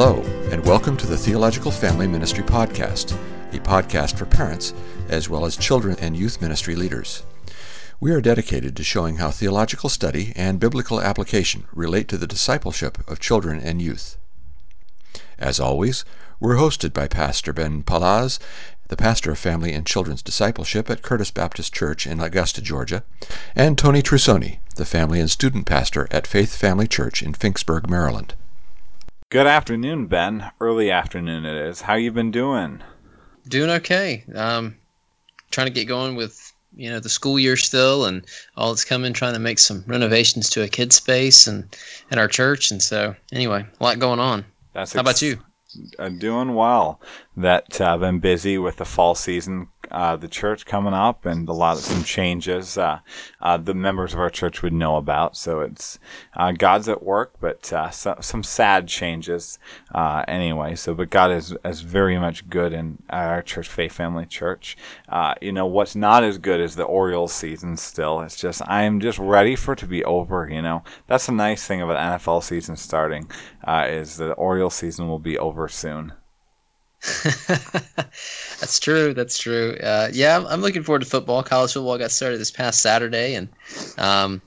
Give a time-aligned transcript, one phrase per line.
[0.00, 0.22] Hello,
[0.52, 3.18] and welcome to the Theological Family Ministry Podcast,
[3.52, 4.72] a podcast for parents
[5.08, 7.24] as well as children and youth ministry leaders.
[7.98, 12.98] We are dedicated to showing how theological study and biblical application relate to the discipleship
[13.10, 14.16] of children and youth.
[15.36, 16.04] As always,
[16.38, 18.38] we're hosted by Pastor Ben Palaz,
[18.86, 23.02] the pastor of family and children's discipleship at Curtis Baptist Church in Augusta, Georgia,
[23.56, 28.34] and Tony Trusoni, the family and student pastor at Faith Family Church in Finksburg, Maryland.
[29.30, 30.50] Good afternoon, Ben.
[30.58, 31.82] Early afternoon it is.
[31.82, 32.82] How you been doing?
[33.46, 34.24] Doing okay.
[34.34, 34.74] Um,
[35.50, 38.24] trying to get going with you know the school year still, and
[38.56, 39.12] all that's coming.
[39.12, 41.76] Trying to make some renovations to a kid space and
[42.10, 44.46] and our church, and so anyway, a lot going on.
[44.72, 45.38] That's how about you?
[45.98, 46.98] Uh, doing well.
[47.36, 51.48] That uh, I've been busy with the fall season uh, the church coming up and
[51.48, 53.00] a lot of some changes uh,
[53.40, 55.36] uh, the members of our church would know about.
[55.36, 55.98] So it's
[56.34, 59.58] uh, God's at work, but uh, so, some sad changes
[59.94, 60.74] anyway.
[60.74, 64.76] So, but God is, is very much good in our church, Faith Family Church.
[65.40, 68.20] you know, what's not as good as the Orioles season still.
[68.20, 70.82] It's just, I am just ready for it to be over, you know.
[71.06, 73.30] That's the nice thing about NFL season starting
[73.66, 76.12] is the Orioles season will be over soon.
[78.58, 79.14] that's true.
[79.14, 79.76] That's true.
[79.82, 81.42] Uh, yeah, I'm looking forward to football.
[81.42, 83.48] College football got started this past Saturday, and
[83.98, 84.42] um,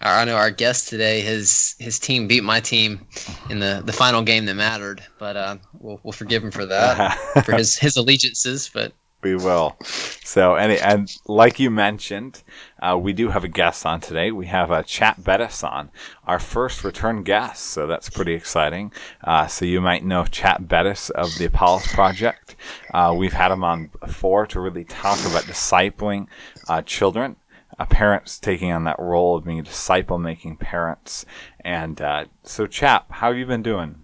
[0.00, 3.06] I know our guest today, his his team beat my team
[3.48, 5.02] in the, the final game that mattered.
[5.18, 8.70] But uh, we'll we'll forgive him for that, for his his allegiances.
[8.72, 8.92] But
[9.24, 9.76] we will.
[9.82, 12.42] So, and, and like you mentioned,
[12.80, 14.30] uh, we do have a guest on today.
[14.30, 15.90] We have a Chap Bettis on,
[16.26, 17.64] our first return guest.
[17.64, 18.92] So that's pretty exciting.
[19.22, 22.54] Uh, so you might know Chap Bettis of the Apollos Project.
[22.92, 26.28] Uh, we've had him on before to really talk about discipling
[26.68, 27.36] uh, children.
[27.76, 31.26] Uh, parents taking on that role of being disciple making parents.
[31.64, 33.96] And uh, so, Chap, how have you been doing?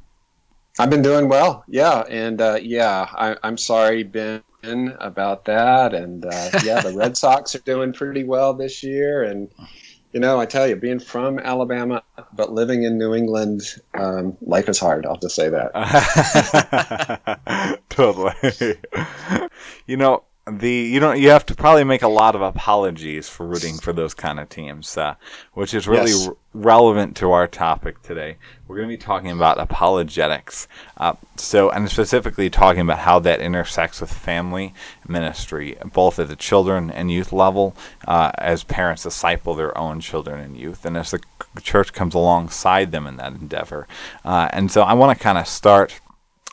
[0.79, 5.95] I've been doing well, yeah, and yeah, I, I'm sorry, Ben about that.
[5.95, 9.23] And uh, yeah, the Red Sox are doing pretty well this year.
[9.23, 9.49] And,
[10.13, 13.63] you know, I tell you, being from Alabama, but living in New England,
[13.95, 15.07] um, life is hard.
[15.07, 15.73] I'll just say that.
[17.91, 18.35] totally.
[19.87, 23.47] you know, the you don't you have to probably make a lot of apologies for
[23.47, 25.15] rooting for those kind of teams, uh,
[25.53, 26.29] which is really yes.
[26.29, 28.37] r- relevant to our topic today.
[28.67, 33.41] We're going to be talking about apologetics, uh, so and specifically talking about how that
[33.41, 34.75] intersects with family
[35.07, 37.77] ministry, both at the children and youth level,
[38.09, 41.21] uh, as parents disciple their own children and youth, and as the
[41.61, 43.87] church comes alongside them in that endeavor.
[44.25, 46.01] Uh, and so I want to kind of start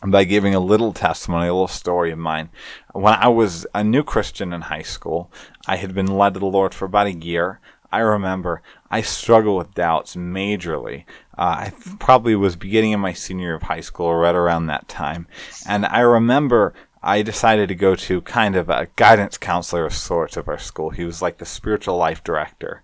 [0.06, 2.50] by giving a little testimony, a little story of mine.
[2.94, 5.32] When I was a new Christian in high school,
[5.68, 7.60] I had been led to the Lord for about a year.
[7.92, 11.06] I remember I struggled with doubts majorly.
[11.38, 14.88] Uh, I probably was beginning in my senior year of high school, right around that
[14.88, 15.28] time.
[15.66, 20.36] And I remember I decided to go to kind of a guidance counselor of sorts
[20.36, 20.90] of our school.
[20.90, 22.84] He was like the spiritual life director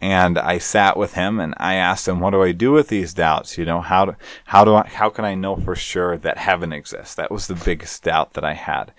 [0.00, 3.14] and I sat with him and I asked him, "What do I do with these
[3.14, 3.56] doubts?
[3.56, 6.72] You know, how do, how do I how can I know for sure that heaven
[6.72, 8.92] exists?" That was the biggest doubt that I had,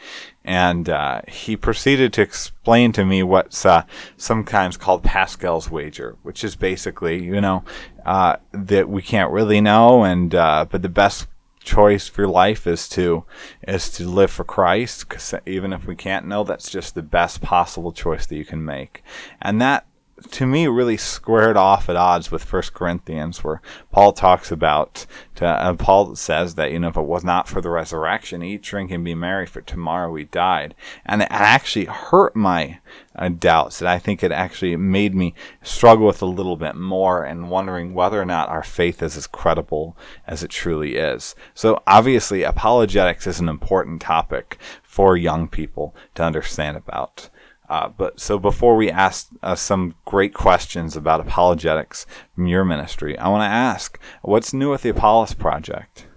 [0.44, 3.84] and uh, he proceeded to explain to me what's uh,
[4.18, 7.64] sometimes called Pascal's wager, which is basically, you know,
[8.06, 11.28] uh, that we can't really know, and uh, but the best
[11.66, 13.26] choice for life is to
[13.68, 17.42] is to live for Christ because even if we can't know that's just the best
[17.42, 19.04] possible choice that you can make
[19.42, 19.88] and that
[20.32, 25.06] to me really squared off at odds with First Corinthians, where Paul talks about,
[25.36, 28.62] to, uh, Paul says that you know if it was not for the resurrection, eat,
[28.62, 30.76] drink, and be merry, for tomorrow we died,
[31.06, 32.80] and it actually hurt my
[33.16, 33.80] uh, doubts.
[33.80, 37.94] That I think it actually made me struggle with a little bit more and wondering
[37.94, 39.98] whether or not our faith is as credible
[40.28, 41.36] as it truly is.
[41.54, 47.30] So obviously, apologetics is an important topic for young people to understand about.
[47.70, 53.18] Uh, but so before we ask uh, some great questions about apologetics from your ministry,
[53.18, 56.08] I want to ask, what's new with the Apollos Project?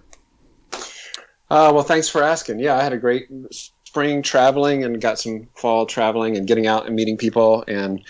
[1.49, 2.59] Uh, well, thanks for asking.
[2.59, 6.85] Yeah, I had a great spring traveling and got some fall traveling and getting out
[6.85, 7.63] and meeting people.
[7.67, 8.03] And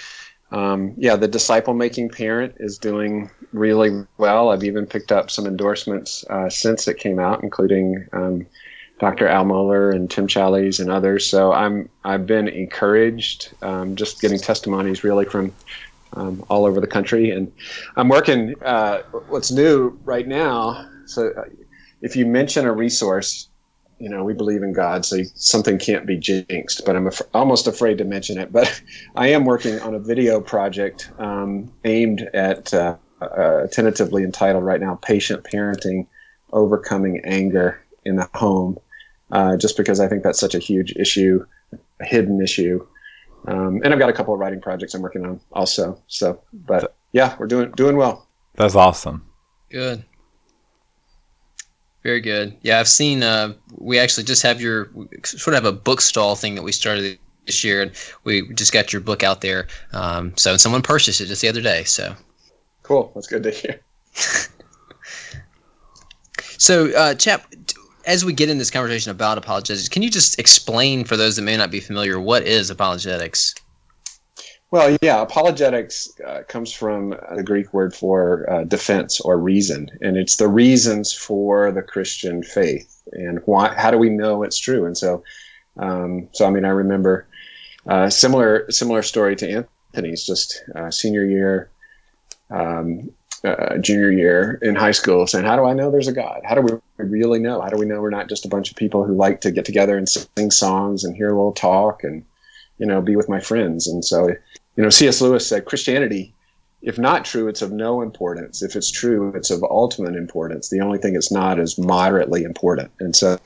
[0.51, 4.49] um, yeah, the disciple making parent is doing really well.
[4.49, 8.45] I've even picked up some endorsements uh, since it came out, including um,
[8.99, 9.27] Dr.
[9.27, 11.25] Al Mohler and Tim Challies and others.
[11.25, 15.53] So I'm I've been encouraged, um, just getting testimonies really from
[16.13, 17.51] um, all over the country, and
[17.95, 18.55] I'm working.
[18.61, 20.87] Uh, what's new right now?
[21.05, 21.43] So uh,
[22.01, 23.47] if you mention a resource,
[23.99, 26.83] you know we believe in God, so something can't be jinxed.
[26.85, 28.51] But I'm af- almost afraid to mention it.
[28.51, 28.81] But
[29.15, 34.81] I am working on a video project um, aimed at uh, uh tentatively entitled right
[34.81, 36.07] now "Patient Parenting."
[36.51, 38.77] overcoming anger in the home,
[39.31, 41.45] uh, just because I think that's such a huge issue,
[41.99, 42.85] a hidden issue.
[43.47, 46.01] Um, and I've got a couple of writing projects I'm working on also.
[46.07, 48.27] So, but yeah, we're doing doing well.
[48.55, 49.25] That's awesome.
[49.69, 50.03] Good.
[52.03, 52.57] Very good.
[52.61, 53.23] Yeah, I've seen.
[53.23, 54.89] Uh, we actually just have your
[55.23, 57.91] sort of have a book stall thing that we started this year, and
[58.23, 59.67] we just got your book out there.
[59.93, 61.83] Um, so someone purchased it just the other day.
[61.83, 62.15] So
[62.83, 63.11] cool.
[63.15, 63.81] That's good to hear.
[66.57, 67.48] so, uh, Chap,
[68.09, 71.43] as we get in this conversation about apologetics, can you just explain for those that
[71.43, 73.53] may not be familiar what is apologetics?
[74.71, 80.17] Well, yeah, apologetics uh, comes from the Greek word for uh, defense or reason, and
[80.17, 83.75] it's the reasons for the Christian faith and why.
[83.75, 84.85] How do we know it's true?
[84.85, 85.23] And so,
[85.77, 87.27] um, so I mean, I remember
[87.87, 90.25] uh, similar similar story to Anthony's.
[90.25, 91.71] Just uh, senior year,
[92.49, 93.09] um,
[93.43, 96.41] uh, junior year in high school, saying, "How do I know there's a God?
[96.43, 97.61] How do we really know?
[97.61, 99.65] How do we know we're not just a bunch of people who like to get
[99.65, 102.25] together and sing songs and hear a little talk and
[102.77, 104.29] you know be with my friends?" And so
[104.79, 105.19] you know, C.S.
[105.19, 106.33] Lewis said Christianity,
[106.81, 108.63] if not true, it's of no importance.
[108.63, 110.69] If it's true, it's of ultimate importance.
[110.69, 112.89] The only thing it's not is moderately important.
[113.01, 113.37] And so,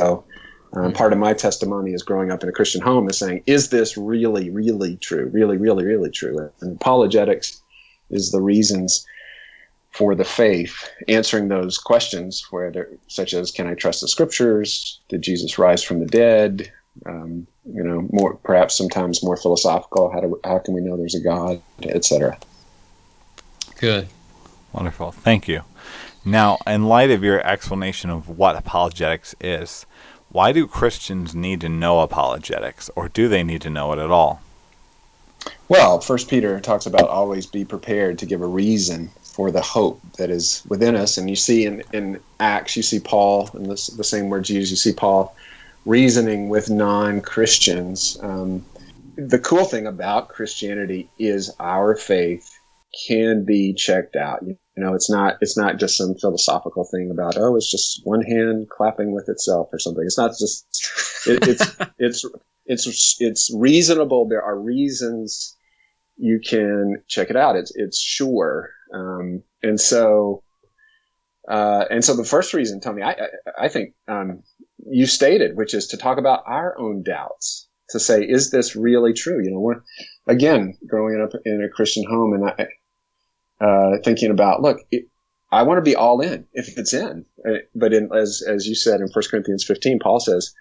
[0.74, 3.70] um, part of my testimony is growing up in a Christian home is saying, is
[3.70, 5.30] this really, really true?
[5.34, 6.52] Really, really, really true?
[6.62, 7.64] And apologetics
[8.12, 9.04] is the reasons
[9.94, 15.00] for the faith, answering those questions, where such as, can I trust the scriptures?
[15.08, 16.72] Did Jesus rise from the dead?
[17.06, 20.12] Um, you know, more perhaps sometimes more philosophical.
[20.12, 22.38] How do how can we know there's a God, etc.
[23.80, 24.10] Good,
[24.74, 25.12] wonderful.
[25.12, 25.62] Thank you.
[26.26, 29.86] Now, in light of your explanation of what apologetics is,
[30.30, 34.12] why do Christians need to know apologetics, or do they need to know it at
[34.12, 34.42] all?
[35.68, 40.00] Well, First Peter talks about always be prepared to give a reason for the hope
[40.18, 43.88] that is within us, and you see in, in Acts, you see Paul, in this,
[43.88, 45.36] the same word used, you see Paul
[45.86, 48.18] reasoning with non Christians.
[48.22, 48.66] Um,
[49.16, 52.50] the cool thing about Christianity is our faith
[53.08, 54.44] can be checked out.
[54.44, 58.22] You know, it's not it's not just some philosophical thing about oh, it's just one
[58.22, 60.04] hand clapping with itself or something.
[60.06, 60.66] It's not just
[61.28, 62.26] it, it's it's
[62.66, 64.28] it's it's reasonable.
[64.28, 65.56] There are reasons
[66.18, 67.56] you can check it out.
[67.56, 70.44] It's it's sure, um, and so
[71.48, 73.28] uh, and so the first reason, Tony, I I,
[73.66, 74.44] I think um,
[74.90, 79.14] you stated, which is to talk about our own doubts, to say, is this really
[79.14, 79.44] true?
[79.44, 79.82] You know, when,
[80.28, 82.68] again, growing up in a Christian home and I,
[83.64, 85.06] uh, thinking about, look, it,
[85.52, 87.26] I want to be all in if it's in.
[87.48, 90.54] Uh, but in, as, as you said in 1 Corinthians 15, Paul says,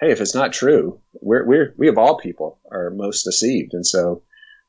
[0.00, 3.74] hey, if it's not true, we're, we're, we of all people are most deceived.
[3.74, 4.22] And so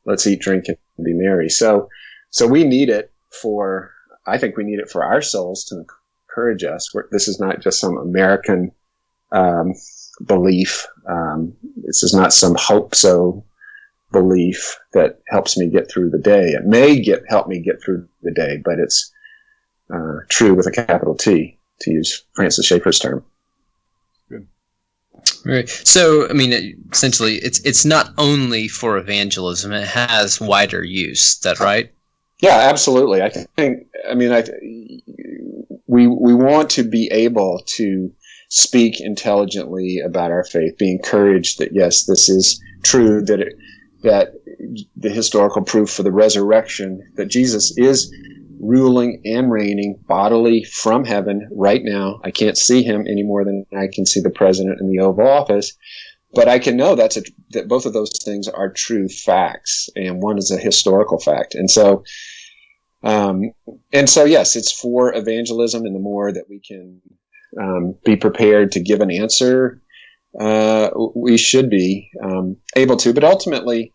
[0.06, 1.50] let's eat, drink, and be merry.
[1.50, 1.88] So,
[2.30, 3.92] so we need it for,
[4.28, 5.84] I think we need it for our souls to
[6.30, 6.94] encourage us.
[6.94, 8.72] We're, this is not just some American
[9.31, 9.74] um,
[10.26, 10.88] belief.
[11.08, 13.44] Um, this is not some hope so
[14.12, 16.50] belief that helps me get through the day.
[16.50, 19.12] It may get help me get through the day, but it's
[19.94, 23.24] uh, true with a capital T, to use Francis Schaeffer's term.
[24.30, 24.48] Good.
[25.46, 25.70] Right.
[25.70, 31.34] So, I mean, essentially, it's it's not only for evangelism; it has wider use.
[31.34, 31.92] Is that right?
[32.39, 33.22] Yeah, absolutely.
[33.22, 33.88] I think.
[34.10, 34.43] I mean, I
[35.88, 38.12] we we want to be able to
[38.50, 43.53] speak intelligently about our faith, be encouraged that yes, this is true, that it,
[44.03, 44.34] that
[44.96, 48.13] the historical proof for the resurrection, that Jesus is
[48.62, 52.19] ruling and reigning bodily from heaven right now.
[52.24, 55.27] I can't see him any more than I can see the president in the Oval
[55.27, 55.77] Office,
[56.33, 60.21] but I can know that's a, that both of those things are true facts, and
[60.21, 62.03] one is a historical fact, and so.
[63.01, 63.53] Um,
[63.93, 67.01] and so, yes, it's for evangelism, and the more that we can
[67.57, 69.81] um, be prepared to give an answer,
[70.38, 73.13] uh, we should be um, able to.
[73.13, 73.93] But ultimately,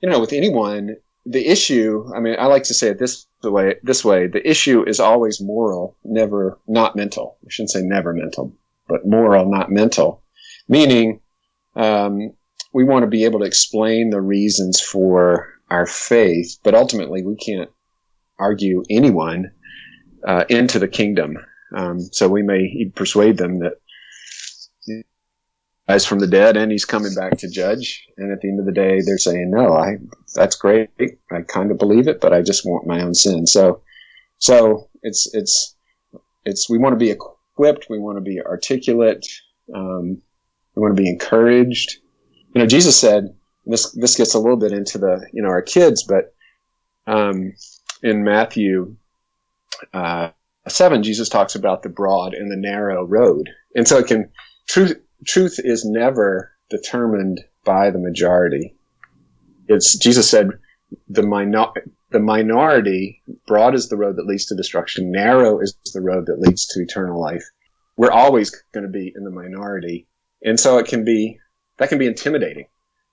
[0.00, 2.10] you know, with anyone, the issue.
[2.14, 3.76] I mean, I like to say it this way.
[3.82, 7.36] This way, the issue is always moral, never not mental.
[7.44, 8.52] I shouldn't say never mental,
[8.88, 10.22] but moral, not mental.
[10.68, 11.20] Meaning,
[11.76, 12.32] um,
[12.72, 17.36] we want to be able to explain the reasons for our faith, but ultimately, we
[17.36, 17.70] can't
[18.38, 19.52] argue anyone
[20.26, 21.36] uh, into the kingdom.
[21.74, 23.74] Um, so we may persuade them that
[25.88, 28.06] he's from the dead and he's coming back to judge.
[28.16, 29.96] And at the end of the day, they're saying, no, I,
[30.34, 30.90] that's great.
[31.30, 33.46] I kind of believe it, but I just want my own sin.
[33.46, 33.82] So,
[34.38, 35.76] so it's, it's,
[36.44, 37.86] it's, we want to be equipped.
[37.88, 39.26] We want to be articulate.
[39.74, 40.22] Um,
[40.82, 41.98] want to be encouraged.
[42.54, 43.34] You know, Jesus said,
[43.64, 46.34] this, this gets a little bit into the, you know, our kids, but,
[47.06, 47.52] um,
[48.02, 48.96] in Matthew,
[49.94, 50.30] uh,
[50.68, 53.48] 7, Jesus talks about the broad and the narrow road.
[53.74, 54.30] And so it can,
[54.68, 54.96] truth,
[55.26, 58.74] truth is never determined by the majority.
[59.68, 60.50] It's, Jesus said,
[61.08, 61.66] the minor,
[62.10, 66.40] the minority, broad is the road that leads to destruction, narrow is the road that
[66.40, 67.44] leads to eternal life.
[67.96, 70.06] We're always going to be in the minority.
[70.44, 71.38] And so it can be,
[71.78, 72.66] that can be intimidating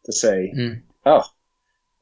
[0.05, 0.81] to say, mm.
[1.05, 1.23] oh,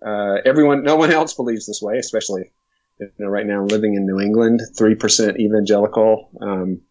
[0.05, 2.51] uh, everyone, no one else believes this way, especially
[2.99, 6.29] you know, right now living in New England, 3% evangelical.
[6.41, 6.81] Um,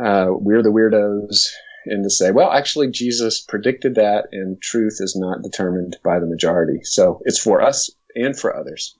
[0.00, 1.48] uh, we're the weirdos.
[1.86, 6.26] And to say, well, actually, Jesus predicted that, and truth is not determined by the
[6.26, 6.80] majority.
[6.82, 8.96] So it's for us and for others.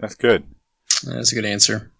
[0.00, 0.44] That's good.
[1.04, 1.92] That's a good answer.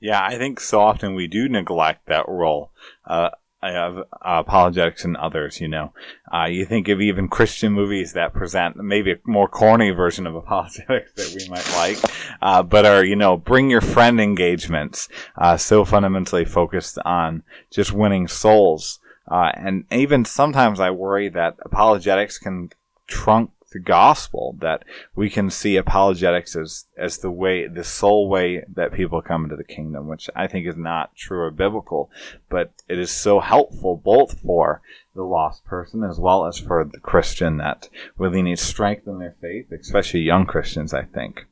[0.00, 2.72] Yeah, I think so often we do neglect that role.
[3.04, 5.92] Uh, Have uh, apologetics and others, you know.
[6.32, 10.36] Uh, you think of even Christian movies that present maybe a more corny version of
[10.36, 11.98] apologetics that we might like,
[12.40, 17.92] uh, but are, you know, bring your friend engagements, uh, so fundamentally focused on just
[17.92, 19.00] winning souls.
[19.28, 22.70] Uh, and even sometimes I worry that apologetics can
[23.08, 24.84] trunk the gospel that
[25.14, 29.56] we can see apologetics as as the way the sole way that people come into
[29.56, 32.10] the kingdom which i think is not true or biblical
[32.48, 34.80] but it is so helpful both for
[35.14, 39.36] the lost person as well as for the christian that really needs strength in their
[39.40, 41.44] faith especially young christians i think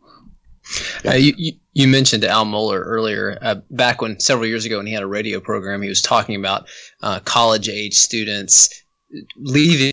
[1.04, 3.38] uh, you, you mentioned Al Mohler earlier.
[3.40, 6.34] Uh, back when several years ago, when he had a radio program, he was talking
[6.34, 6.68] about
[7.04, 8.82] uh, college age students
[9.36, 9.92] leaving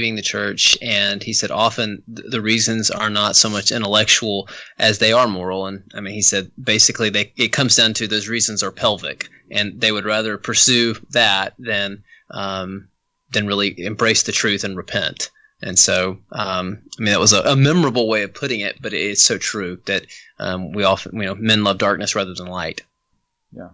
[0.00, 4.98] leaving the church, and he said often the reasons are not so much intellectual as
[4.98, 5.66] they are moral.
[5.66, 9.28] And I mean, he said basically they it comes down to those reasons are pelvic,
[9.50, 12.88] and they would rather pursue that than um,
[13.32, 15.30] than really embrace the truth and repent.
[15.62, 18.94] And so, um, I mean, that was a, a, memorable way of putting it, but
[18.94, 20.06] it's so true that
[20.38, 22.80] um, we often, you know, men love darkness rather than light.
[23.52, 23.68] Yeah.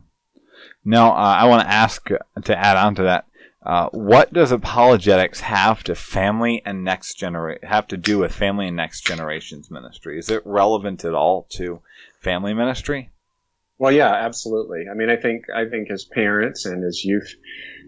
[0.84, 2.08] Now, uh, I want to ask
[2.44, 3.26] to add on to that.
[3.66, 8.68] Uh, what does apologetics have to family and next generation have to do with family
[8.68, 10.20] and next generations ministry?
[10.20, 11.82] Is it relevant at all to
[12.20, 13.10] family ministry?
[13.76, 14.84] Well, yeah, absolutely.
[14.88, 17.34] I mean, I think I think as parents and as youth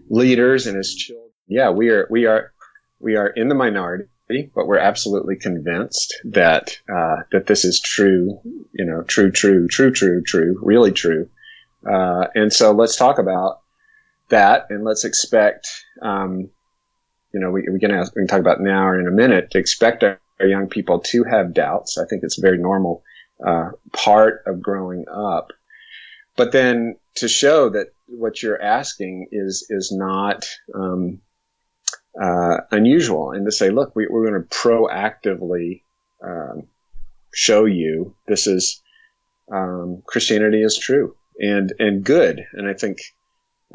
[0.09, 2.51] leaders and as children, yeah, we are we are
[2.99, 8.41] we are in the minority, but we're absolutely convinced that uh, that this is true.
[8.73, 11.29] You know, true, true, true, true, true, really true.
[11.89, 13.61] Uh, and so let's talk about
[14.29, 15.67] that, and let's expect,
[16.01, 16.49] um,
[17.33, 19.51] you know, we, we can ask, we can talk about now or in a minute
[19.51, 21.97] to expect our, our young people to have doubts.
[21.97, 23.03] I think it's a very normal
[23.45, 25.51] uh, part of growing up.
[26.35, 31.21] But then to show that what you're asking is is not um,
[32.19, 35.83] uh, unusual, and to say, look, we, are going to proactively
[36.23, 36.67] um,
[37.33, 38.81] show you this is
[39.51, 42.99] um, Christianity is true and and good, and I think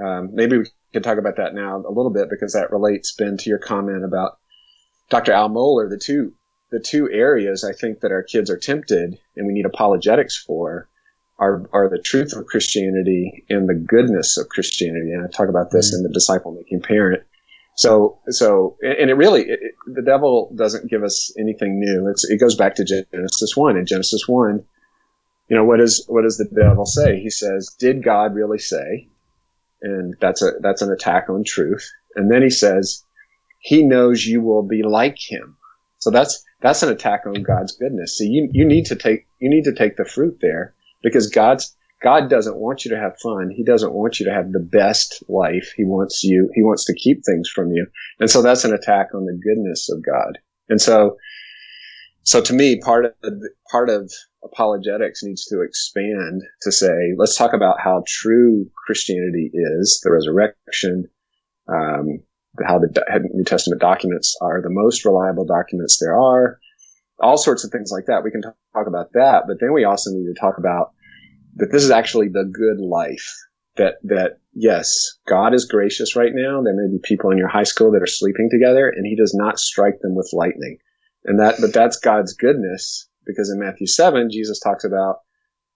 [0.03, 3.37] um, maybe we can talk about that now a little bit because that relates, Ben,
[3.39, 4.39] to your comment about
[5.11, 5.33] Dr.
[5.33, 5.89] Al Mohler.
[5.89, 6.35] The two
[6.71, 10.89] the two areas I think that our kids are tempted and we need apologetics for
[11.39, 15.13] are are the truth of Christianity and the goodness of Christianity.
[15.13, 15.99] And I talk about this mm-hmm.
[15.99, 17.23] in the disciple making parent.
[17.77, 22.09] So so and it really it, the devil doesn't give us anything new.
[22.09, 23.77] It's, it goes back to Genesis one.
[23.77, 24.65] In Genesis one,
[25.49, 27.21] you know what is what does the devil say?
[27.21, 29.09] He says, "Did God really say?"
[29.85, 31.89] And that's a that's an attack on truth.
[32.17, 33.05] And then he says,
[33.61, 35.57] he knows you will be like him.
[35.99, 38.19] So that's that's an attack on God's goodness.
[38.19, 41.77] So you you need to take you need to take the fruit there because God's
[42.03, 43.51] God doesn't want you to have fun.
[43.51, 45.73] He doesn't want you to have the best life.
[45.77, 47.87] He wants you he wants to keep things from you.
[48.21, 50.39] And so that's an attack on the goodness of God.
[50.69, 51.17] And so
[52.25, 53.13] so to me part of
[53.71, 54.11] part of
[54.45, 61.05] apologetics needs to expand to say, let's talk about how true Christianity is, the resurrection,
[61.69, 62.21] um,
[62.67, 62.89] how the
[63.33, 66.59] New Testament documents are the most reliable documents there are,
[67.21, 68.23] all sorts of things like that.
[68.23, 70.93] We can talk about that, but then we also need to talk about
[71.57, 73.35] that this is actually the good life.
[73.77, 76.63] That that yes, God is gracious right now.
[76.63, 79.35] There may be people in your high school that are sleeping together, and He does
[79.35, 80.79] not strike them with lightning,
[81.25, 85.17] and that but that's God's goodness because in Matthew 7, Jesus talks about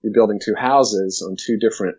[0.03, 1.97] you're building two houses on two different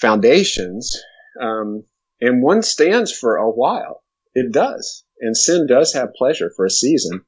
[0.00, 1.00] foundations.
[1.40, 1.84] Um,
[2.20, 4.02] and one stands for a while.
[4.34, 5.04] It does.
[5.20, 7.22] And sin does have pleasure for a season.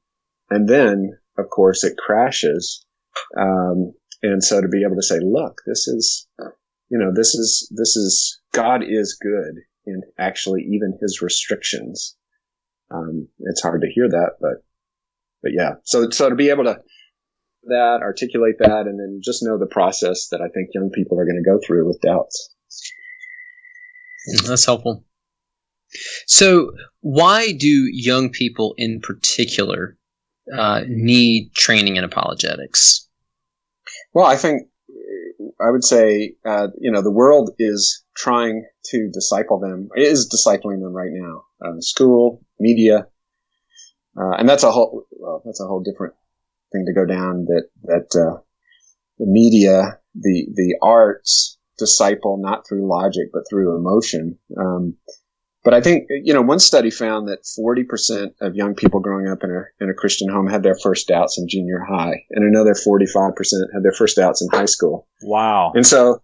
[0.50, 2.84] And then, of course, it crashes.
[3.38, 6.26] Um, and so to be able to say, look, this is,
[6.90, 12.16] you know, this is, this is, God is good in actually even his restrictions.
[12.90, 14.64] Um, it's hard to hear that, but
[15.42, 16.78] but yeah, so so to be able to
[17.64, 21.24] that, articulate that, and then just know the process that I think young people are
[21.24, 22.54] going to go through with doubts.
[24.46, 25.04] That's helpful.
[26.26, 29.96] So, why do young people in particular
[30.54, 33.08] uh, need training in apologetics?
[34.12, 34.62] Well, I think
[35.60, 40.80] I would say, uh, you know, the world is trying to disciple them, is discipling
[40.80, 41.44] them right now.
[41.64, 43.06] Uh, school, media,
[44.18, 46.14] uh, and that's a whole well, that's a whole different
[46.72, 47.44] thing to go down.
[47.46, 48.40] That that uh,
[49.18, 54.38] the media, the the arts disciple not through logic but through emotion.
[54.56, 54.96] Um,
[55.64, 59.44] but I think you know one study found that 40% of young people growing up
[59.44, 62.72] in a in a Christian home had their first doubts in junior high, and another
[62.72, 63.34] 45%
[63.74, 65.08] had their first doubts in high school.
[65.22, 65.72] Wow!
[65.74, 66.22] And so,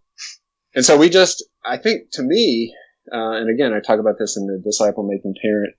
[0.75, 2.75] and so we just I think to me,
[3.13, 5.75] uh, and again I talk about this in the disciple making parent.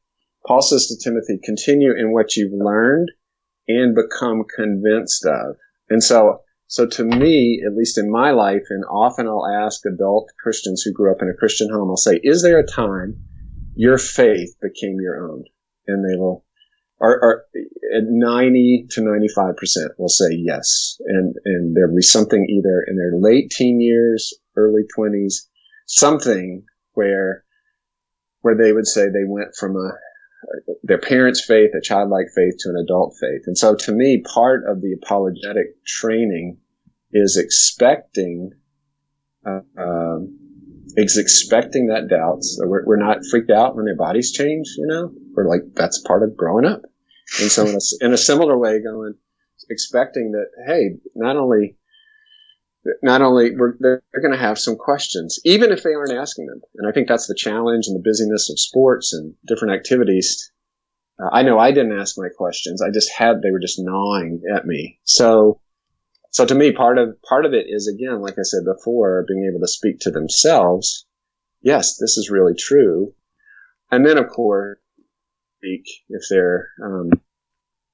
[0.45, 3.11] Paul says to Timothy, continue in what you've learned
[3.67, 5.57] and become convinced of.
[5.89, 10.31] And so so to me, at least in my life, and often I'll ask adult
[10.41, 13.23] Christians who grew up in a Christian home, I'll say, is there a time
[13.75, 15.43] your faith became your own.
[15.87, 16.43] And they will,
[16.99, 17.45] are, are
[17.95, 19.55] at 90 to 95%
[19.99, 20.97] will say yes.
[21.05, 25.47] And, and there'll be something either in their late teen years, early 20s,
[25.85, 27.43] something where,
[28.41, 29.91] where they would say they went from a,
[30.83, 33.43] their parents' faith, a childlike faith, to an adult faith.
[33.47, 36.57] And so to me, part of the apologetic training
[37.11, 38.51] is expecting,
[39.45, 40.37] uh, um,
[40.95, 42.43] is expecting that doubt.
[42.43, 45.11] So we're, we're not freaked out when their bodies change, you know?
[45.33, 46.81] We're like, that's part of growing up.
[47.41, 49.15] And so in a, in a similar way, going,
[49.69, 51.77] expecting that, hey, not only,
[53.01, 56.61] not only they're going to have some questions, even if they aren't asking them.
[56.75, 60.51] And I think that's the challenge and the busyness of sports and different activities.
[61.19, 62.81] Uh, I know I didn't ask my questions.
[62.81, 64.99] I just had, they were just gnawing at me.
[65.03, 65.61] So
[66.35, 69.49] so to me, part of part of it is again, like I said before, being
[69.49, 71.05] able to speak to themselves.
[71.61, 73.13] Yes, this is really true,
[73.89, 74.77] and then of course,
[75.59, 77.09] speak if they're um,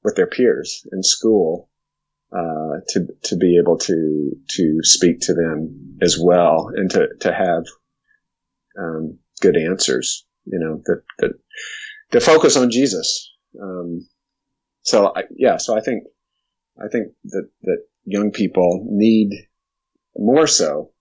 [0.04, 1.70] with their peers in school
[2.36, 7.34] uh, to to be able to to speak to them as well, and to to
[7.34, 7.64] have
[8.80, 10.26] um, good answers.
[10.46, 11.32] You know that that
[12.12, 13.32] to focus on Jesus.
[13.62, 14.08] Um,
[14.84, 16.04] so I, yeah, so I think
[16.84, 19.30] I think that that young people need
[20.16, 20.92] more so.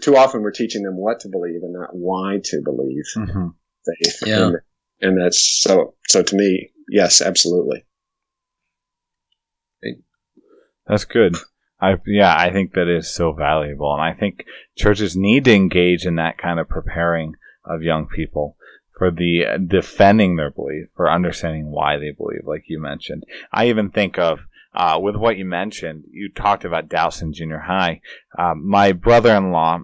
[0.00, 3.48] Too often we're teaching them what to believe and not why to believe mm-hmm.
[3.86, 4.18] faith.
[4.24, 4.46] Yeah.
[4.46, 4.56] And,
[5.00, 7.84] and that's so, so to me, yes, absolutely.
[10.86, 11.36] That's good.
[11.80, 14.44] I yeah, I think that is so valuable, and I think
[14.76, 18.56] churches need to engage in that kind of preparing of young people
[18.96, 23.24] for the uh, defending their belief, for understanding why they believe, like you mentioned.
[23.52, 24.40] I even think of
[24.74, 28.00] uh, with what you mentioned, you talked about Dowson Junior High.
[28.36, 29.82] Um, my brother-in-law,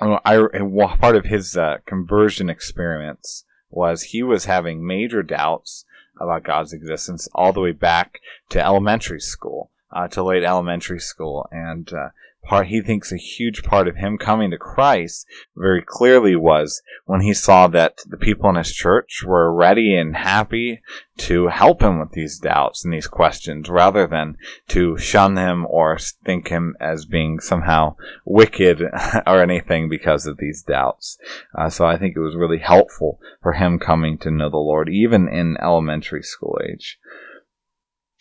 [0.00, 5.84] uh, I, part of his uh, conversion experience was he was having major doubts
[6.18, 8.20] about God's existence all the way back
[8.50, 12.08] to elementary school, uh, to late elementary school, and uh,
[12.42, 15.26] part he thinks a huge part of him coming to Christ
[15.56, 20.16] very clearly was when he saw that the people in his church were ready and
[20.16, 20.80] happy
[21.18, 24.36] to help him with these doubts and these questions rather than
[24.68, 28.82] to shun him or think him as being somehow wicked
[29.26, 31.18] or anything because of these doubts.
[31.56, 34.88] Uh, so I think it was really helpful for him coming to know the Lord
[34.88, 36.98] even in elementary school age.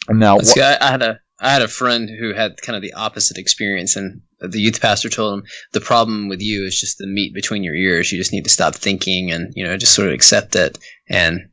[0.10, 2.94] Now, See, I, I had a I had a friend who had kind of the
[2.94, 7.08] opposite experience, and the youth pastor told him the problem with you is just the
[7.08, 8.12] meat between your ears.
[8.12, 10.78] You just need to stop thinking and you know just sort of accept it.
[11.08, 11.50] And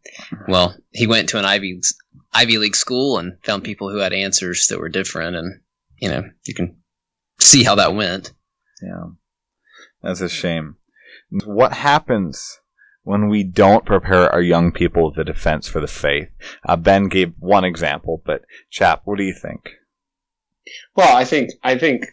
[0.48, 1.80] well, he went to an Ivy
[2.32, 5.60] Ivy League school and found people who had answers that were different, and
[5.98, 6.76] you know you can
[7.38, 8.32] see how that went.
[8.82, 9.10] Yeah,
[10.02, 10.76] that's a shame.
[11.44, 12.60] What happens
[13.06, 16.28] when we don't prepare our young people with the defense for the faith.
[16.68, 19.70] Uh, ben gave one example, but Chap, what do you think?
[20.96, 22.06] Well, I think I think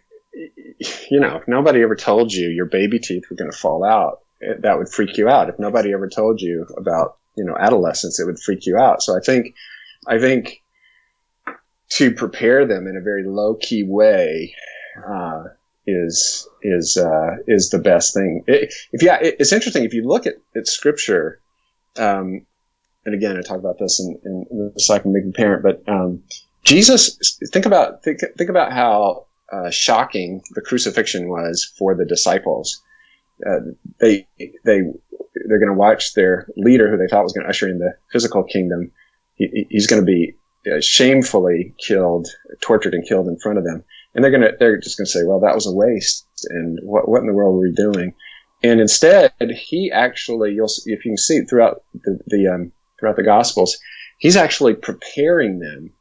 [1.09, 4.19] you know, if nobody ever told you your baby teeth were going to fall out,
[4.59, 5.49] that would freak you out.
[5.49, 9.01] If nobody ever told you about you know adolescence, it would freak you out.
[9.01, 9.55] So I think
[10.07, 10.61] I think
[11.93, 14.53] to prepare them in a very low key way.
[14.95, 15.45] Uh,
[15.85, 18.43] is is uh, is the best thing.
[18.47, 21.39] It, if yeah, it, it's interesting if you look at, at scripture.
[21.97, 22.45] Um,
[23.05, 26.23] and again, I talk about this in, in, the Disciple Making Parent, but um,
[26.63, 27.37] Jesus.
[27.51, 32.81] Think about think, think about how uh, shocking the crucifixion was for the disciples.
[33.45, 33.59] Uh,
[33.99, 34.27] they
[34.63, 34.81] they
[35.47, 37.93] they're going to watch their leader, who they thought was going to usher in the
[38.11, 38.91] physical kingdom.
[39.35, 40.35] He, he's going to be
[40.71, 42.27] uh, shamefully killed,
[42.61, 43.83] tortured, and killed in front of them.
[44.15, 47.21] And they're gonna they're just gonna say, well, that was a waste, and what what
[47.21, 48.13] in the world were we doing?
[48.63, 53.23] And instead, he actually you'll if you can see throughout the, the um, throughout the
[53.23, 53.77] Gospels,
[54.19, 55.91] he's actually preparing them,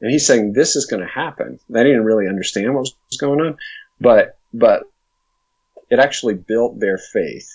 [0.00, 1.58] and he's saying this is going to happen.
[1.70, 3.56] They didn't really understand what was going on,
[4.00, 4.82] but but
[5.88, 7.48] it actually built their faith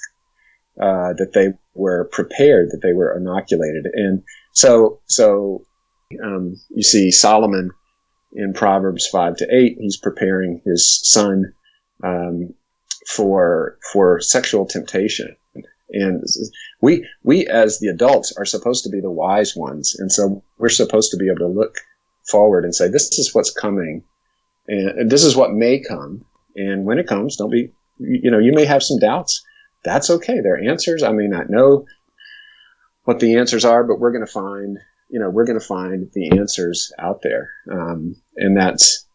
[0.82, 5.66] uh, that they were prepared, that they were inoculated, and so so
[6.24, 7.72] um, you see Solomon
[8.32, 9.78] in Proverbs five to eight.
[9.80, 11.54] He's preparing his son
[12.04, 12.54] um,
[13.08, 15.36] for for sexual temptation,
[15.90, 16.24] and
[16.82, 20.70] we we as the adults are supposed to be the wise ones, and so we're
[20.70, 21.78] supposed to be able to look
[22.30, 24.04] forward and say, "This is what's coming,
[24.68, 28.54] and this is what may come." And when it comes, don't be you know you
[28.54, 29.44] may have some doubts.
[29.84, 30.42] That's okay.
[30.42, 31.04] There are answers.
[31.04, 31.86] I may not know
[33.04, 34.80] what the answers are, but we're going to find
[35.10, 39.06] you know we're going to find the answers out there, um, and that's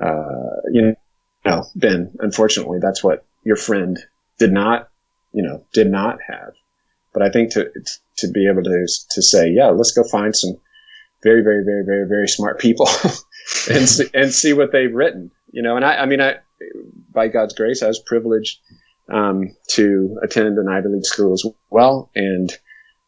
[0.00, 0.94] uh, you
[1.44, 2.14] know Ben.
[2.20, 3.98] Unfortunately, that's what your friend
[4.38, 4.88] did not
[5.32, 6.54] you know did not have.
[7.12, 7.70] But I think to
[8.18, 10.58] to be able to to say yeah, let's go find some
[11.22, 12.88] very very very very very smart people
[13.70, 15.30] and and see what they've written.
[15.50, 16.36] You know, and I I mean I
[17.12, 18.58] by God's grace I was privileged
[19.08, 22.52] um, to attend an Ivy League school as well, and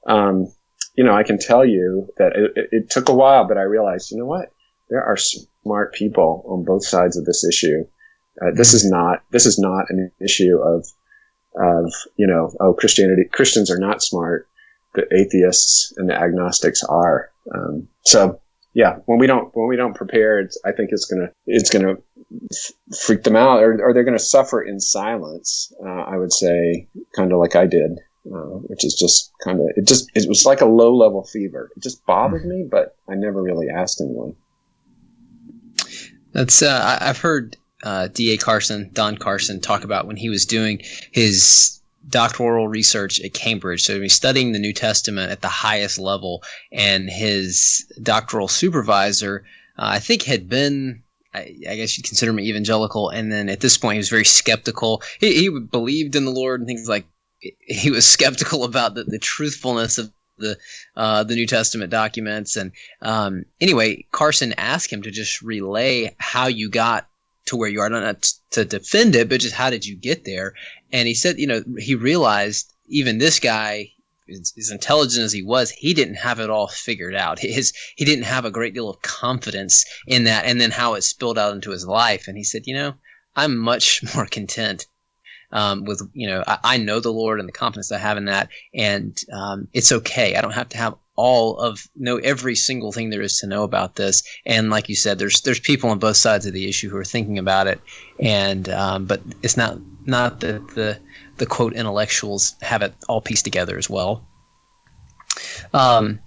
[0.06, 0.52] um,
[1.00, 4.10] you know, I can tell you that it, it, took a while, but I realized,
[4.10, 4.52] you know what?
[4.90, 7.86] There are smart people on both sides of this issue.
[8.42, 10.86] Uh, this is not this is not an issue of
[11.56, 14.46] of you know oh Christianity Christians are not smart,
[14.94, 17.30] the atheists and the agnostics are.
[17.54, 18.38] Um, so
[18.74, 21.94] yeah, when we don't when we don't prepare, I think it's gonna it's gonna
[23.06, 25.72] freak them out, or, or they're gonna suffer in silence.
[25.82, 28.00] Uh, I would say, kind of like I did
[28.32, 31.70] uh, which is just kind of it just it was like a low level fever.
[31.76, 34.36] It just bothered me, but I never really asked anyone.
[36.32, 38.36] That's uh, I've heard uh, D.A.
[38.36, 40.80] Carson, Don Carson, talk about when he was doing
[41.12, 43.82] his doctoral research at Cambridge.
[43.82, 49.44] So he was studying the New Testament at the highest level, and his doctoral supervisor,
[49.78, 51.02] uh, I think, had been
[51.34, 53.08] I, I, guess you'd consider him evangelical.
[53.08, 55.02] And then at this point, he was very skeptical.
[55.20, 57.06] He, he believed in the Lord and things like
[57.40, 60.58] he was skeptical about the, the truthfulness of the
[60.96, 62.56] uh, the New Testament documents.
[62.56, 62.72] And
[63.02, 67.08] um, anyway, Carson asked him to just relay how you got
[67.46, 70.54] to where you are, not to defend it, but just how did you get there?
[70.92, 73.92] And he said, you know, he realized even this guy,
[74.28, 77.38] as, as intelligent as he was, he didn't have it all figured out.
[77.38, 81.02] His he didn't have a great deal of confidence in that, and then how it
[81.02, 82.28] spilled out into his life.
[82.28, 82.94] And he said, you know,
[83.36, 84.86] I'm much more content
[85.52, 88.26] um, with you know I, I, know the Lord and the confidence I have in
[88.26, 90.36] that, and um, it's okay.
[90.36, 93.62] I don't have to have all of know every single thing there is to know
[93.62, 94.22] about this.
[94.46, 97.04] And like you said, there's there's people on both sides of the issue who are
[97.04, 97.80] thinking about it,
[98.18, 100.98] and um, but it's not not that the
[101.36, 104.26] the quote intellectuals have it all pieced together as well.
[105.72, 106.20] Um,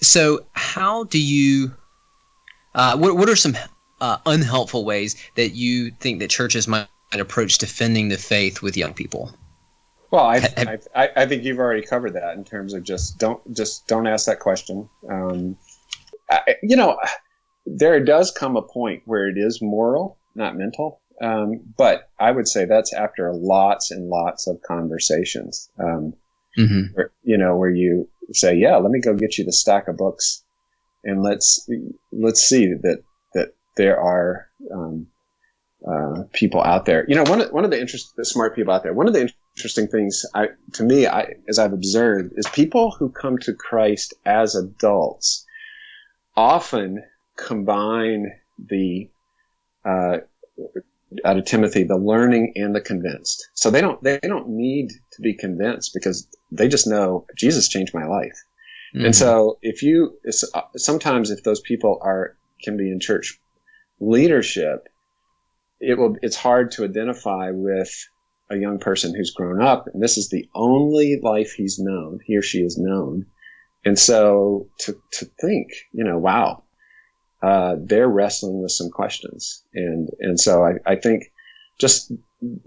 [0.00, 1.74] so how do you?
[2.74, 3.56] Uh, what what are some
[4.00, 8.94] uh, unhelpful ways that you think that churches might approach defending the faith with young
[8.94, 9.34] people?
[10.10, 13.86] Well, I, I, I, think you've already covered that in terms of just don't just
[13.86, 14.88] don't ask that question.
[15.08, 15.56] Um,
[16.28, 16.98] I, you know,
[17.66, 21.00] there does come a point where it is moral, not mental.
[21.20, 25.70] Um, but I would say that's after lots and lots of conversations.
[25.78, 26.14] Um,
[26.58, 26.94] mm-hmm.
[26.94, 29.96] where, you know, where you say, "Yeah, let me go get you the stack of
[29.96, 30.42] books,
[31.04, 31.68] and let's
[32.10, 33.02] let's see that
[33.34, 35.08] that there are um,
[35.86, 37.04] uh, people out there.
[37.08, 38.92] You know, one of, one of the interest, the smart people out there.
[38.92, 43.10] One of the interesting things, I, to me, I, as I've observed, is people who
[43.10, 45.46] come to Christ as adults
[46.36, 47.02] often
[47.36, 49.10] combine the
[49.84, 50.18] uh,
[51.24, 53.48] out of Timothy, the learning and the convinced.
[53.54, 57.94] So they don't they don't need to be convinced because they just know Jesus changed
[57.94, 58.38] my life.
[58.94, 59.06] Mm-hmm.
[59.06, 60.18] And so if you
[60.76, 63.38] sometimes if those people are can be in church
[63.98, 64.88] leadership
[65.80, 67.92] it will it's hard to identify with
[68.50, 72.36] a young person who's grown up and this is the only life he's known he
[72.36, 73.26] or she has known.
[73.84, 76.62] And so to, to think you know wow
[77.42, 79.64] uh, they're wrestling with some questions.
[79.74, 81.32] And and so I, I think
[81.78, 82.12] just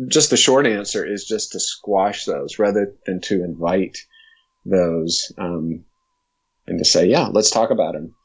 [0.08, 3.97] just the short answer is just to squash those rather than to invite
[4.65, 5.84] those um,
[6.67, 8.15] and to say yeah let's talk about them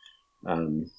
[0.47, 0.91] um,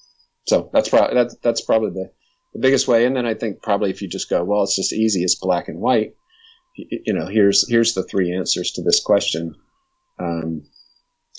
[0.46, 2.10] so that's probably that's that's probably the
[2.52, 3.04] the biggest way.
[3.04, 5.68] And then I think probably if you just go, well, it's just easy, it's black
[5.68, 6.14] and white.
[6.76, 9.54] You know, here's here's the three answers to this question.
[10.18, 10.62] Um,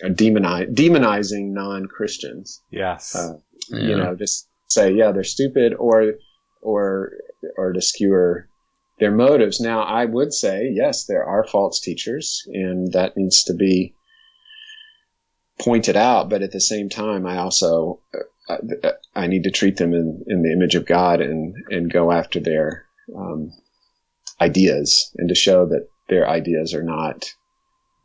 [0.04, 2.62] demonize, demonizing non Christians.
[2.70, 3.16] Yes.
[3.16, 3.38] Uh,
[3.70, 3.88] yeah.
[3.88, 6.16] you know just say yeah they're stupid or
[6.62, 7.14] or
[7.58, 8.50] or to skewer
[9.00, 9.60] their motives.
[9.60, 13.96] Now, I would say yes, there are false teachers, and that needs to be
[15.60, 16.30] pointed out.
[16.30, 18.20] But at the same time, I also uh,
[19.16, 22.40] I need to treat them in, in the image of God and and go after
[22.40, 23.52] their um,
[24.40, 27.26] ideas and to show that their ideas are not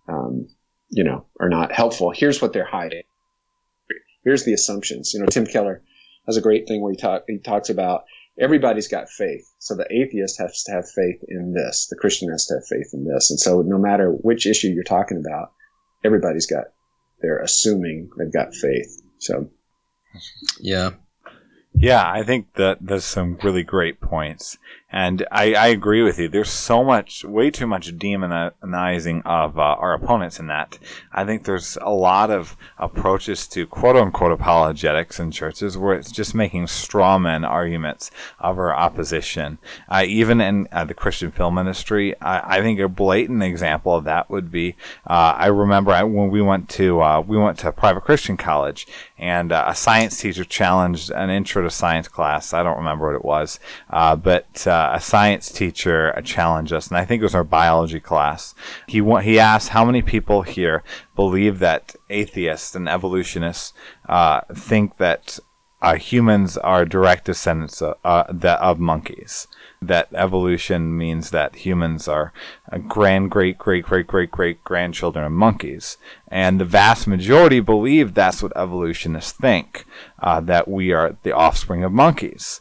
[0.09, 0.49] um,
[0.89, 2.11] you know are not helpful.
[2.11, 3.05] Here's what they're hiding.
[4.25, 5.15] Here's the assumptions.
[5.15, 5.83] You know, Tim Keller
[6.27, 8.05] has a great thing where he talk he talks about
[8.39, 9.51] everybody's got faith.
[9.59, 11.87] So the atheist has to have faith in this.
[11.89, 13.31] The Christian has to have faith in this.
[13.31, 15.53] And so no matter which issue you're talking about,
[16.05, 16.67] everybody's got,
[17.23, 19.01] they're assuming they've got faith.
[19.19, 19.51] So.
[20.61, 20.91] Yeah.
[21.79, 24.57] Yeah, I think that there's some really great points.
[24.93, 26.29] And I, I, agree with you.
[26.29, 30.79] There's so much, way too much demonizing of uh, our opponents in that.
[31.13, 36.13] I think there's a lot of approaches to quote unquote apologetics in churches where it's
[36.13, 39.59] just making straw man arguments of our opposition.
[39.89, 44.05] Uh, even in uh, the Christian film industry, I, I, think a blatant example of
[44.05, 48.05] that would be uh, I remember when we went to uh, we went to private
[48.05, 48.87] Christian college
[49.19, 52.53] and uh, a science teacher challenged an intro to science class.
[52.53, 53.59] I don't remember what it was,
[53.91, 54.47] but
[54.77, 58.55] uh, a science teacher challenged us, and I think it was our biology class.
[58.87, 60.83] He he asked how many people here
[61.15, 63.73] believe that atheists and evolutionists
[64.07, 65.39] uh, think that
[65.81, 69.47] uh, humans are direct descendants of, uh, that, of monkeys.
[69.81, 72.33] That evolution means that humans are
[72.89, 75.97] grand, great, great, great, great, great grandchildren of monkeys.
[76.29, 79.85] And the vast majority believe that's what evolutionists think,
[80.19, 82.61] uh, that we are the offspring of monkeys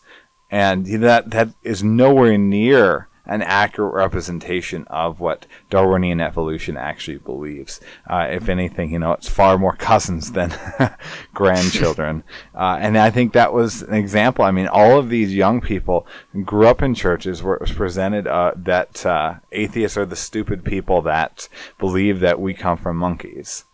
[0.50, 7.82] and that that is nowhere near an accurate representation of what Darwinian evolution actually believes.
[8.10, 10.54] Uh, if anything, you know, it's far more cousins than
[11.34, 12.24] grandchildren.
[12.54, 14.46] Uh, and I think that was an example.
[14.46, 16.08] I mean, all of these young people
[16.44, 20.64] grew up in churches where it was presented uh, that uh, atheists are the stupid
[20.64, 23.66] people that believe that we come from monkeys.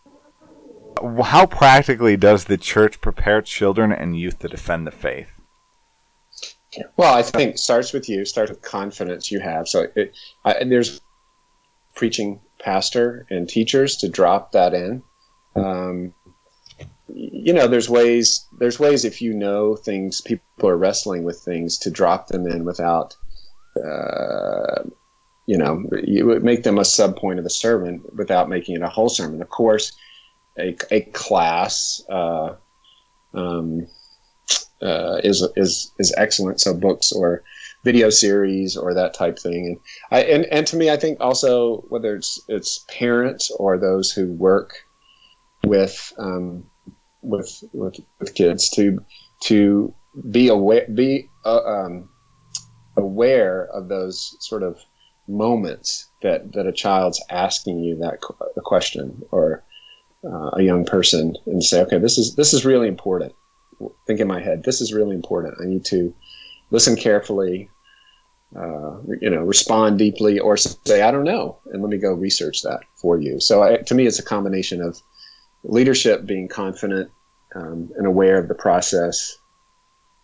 [1.23, 5.40] How practically does the church prepare children and youth to defend the faith?
[6.95, 8.25] Well, I think starts with you.
[8.25, 9.67] Starts with confidence you have.
[9.67, 11.01] So it, I, and there's
[11.95, 15.03] preaching pastor and teachers to drop that in.
[15.55, 16.13] Um,
[17.13, 18.47] you know, there's ways.
[18.57, 22.63] There's ways if you know things, people are wrestling with things, to drop them in
[22.63, 23.15] without.
[23.75, 24.84] Uh,
[25.45, 28.81] you know, you would make them a sub point of the sermon without making it
[28.81, 29.41] a whole sermon.
[29.41, 29.91] Of course,
[30.57, 32.01] a, a class.
[32.10, 32.55] Uh,
[33.34, 33.88] um,
[34.82, 36.60] uh, is is is excellent.
[36.60, 37.44] So books or
[37.84, 39.67] video series or that type thing.
[39.67, 39.80] And
[40.12, 44.32] I and, and to me, I think also whether it's it's parents or those who
[44.34, 44.74] work
[45.63, 46.63] with um,
[47.22, 49.00] with, with with kids to
[49.44, 49.94] to
[50.30, 52.10] be aware be uh, um,
[52.98, 54.78] aware of those sort of
[55.28, 58.20] moments that that a child's asking you that
[58.63, 59.63] question or
[60.26, 63.34] uh, a young person and say okay this is this is really important
[64.08, 65.56] think in my head, this is really important.
[65.62, 66.13] I need to
[66.70, 67.70] listen carefully,
[68.56, 72.62] uh, you know, respond deeply, or say, I don't know, and let me go research
[72.63, 73.39] that for you.
[73.39, 75.02] So I, to me, it's a combination of
[75.63, 77.12] leadership being confident
[77.56, 79.38] um, and aware of the process,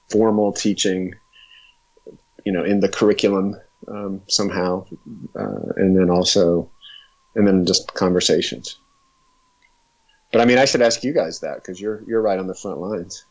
[0.10, 1.13] formal teaching,
[2.46, 3.56] you know, in the curriculum
[3.88, 4.86] um, somehow,
[5.36, 6.70] uh, and then also,
[7.36, 8.80] and then just conversations.
[10.32, 12.56] But I mean, I should ask you guys that because you're you're right on the
[12.56, 13.26] front lines.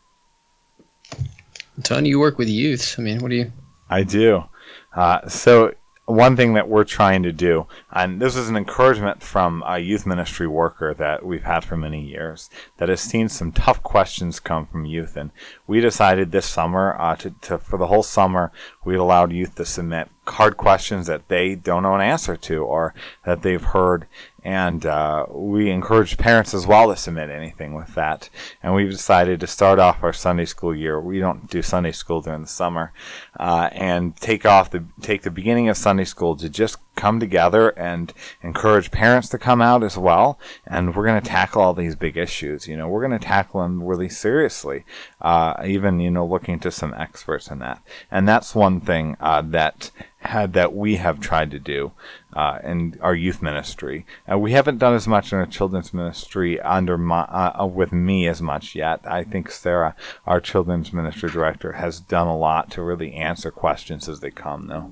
[1.83, 2.95] Tony, you work with youth.
[2.97, 3.51] I mean, what do you?
[3.89, 4.45] I do.
[4.93, 5.73] Uh, so
[6.07, 10.05] one thing that we're trying to do, and this is an encouragement from a youth
[10.05, 14.65] ministry worker that we've had for many years, that has seen some tough questions come
[14.65, 15.31] from youth, and
[15.67, 18.53] we decided this summer uh, to, to, for the whole summer
[18.85, 22.93] we allowed youth to submit hard questions that they don't know an answer to or
[23.25, 24.07] that they've heard
[24.47, 28.29] and uh, we encourage parents as well to submit anything with that.
[28.63, 31.01] And we've decided to start off our Sunday school year.
[31.01, 32.93] We don't do Sunday school during the summer,
[33.37, 37.69] uh, and take off the take the beginning of Sunday school to just come together
[37.77, 40.39] and encourage parents to come out as well.
[40.65, 42.69] And we're going to tackle all these big issues.
[42.69, 44.85] You know, we're going to tackle them really seriously.
[45.21, 47.81] Uh, even you know, looking to some experts in that.
[48.09, 51.91] And that's one thing uh, that had that we have tried to do
[52.37, 54.05] uh, in our youth ministry.
[54.31, 57.91] Uh, we haven't done as much in our children's ministry under my, uh, uh, with
[57.91, 59.01] me as much yet.
[59.05, 59.95] I think Sarah,
[60.27, 64.67] our children's ministry director, has done a lot to really answer questions as they come.
[64.67, 64.91] Though.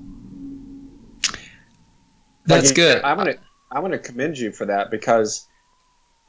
[2.47, 3.03] That's good.
[3.03, 3.39] I want to
[3.71, 5.47] I want to commend you for that because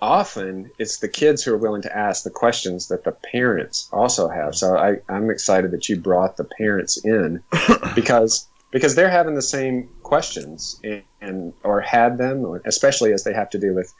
[0.03, 4.29] often it's the kids who are willing to ask the questions that the parents also
[4.29, 4.55] have.
[4.55, 7.43] So I, I'm excited that you brought the parents in
[7.95, 13.25] because because they're having the same questions and, and or had them, or especially as
[13.25, 13.93] they have to do with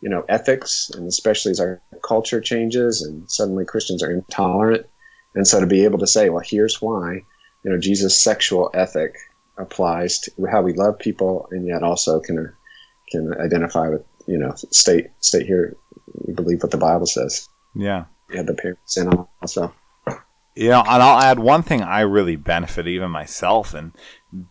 [0.00, 4.86] you know ethics and especially as our culture changes and suddenly Christians are intolerant.
[5.34, 7.22] And so to be able to say, well, here's why,
[7.62, 9.14] you know, Jesus' sexual ethic
[9.56, 12.52] applies to how we love people and yet also can
[13.10, 15.76] can identify with you know state state here
[16.26, 17.48] we believe what the bible says.
[17.74, 18.04] Yeah.
[18.32, 19.72] Yeah the parents and also
[20.58, 23.92] you know and i'll add one thing i really benefit even myself in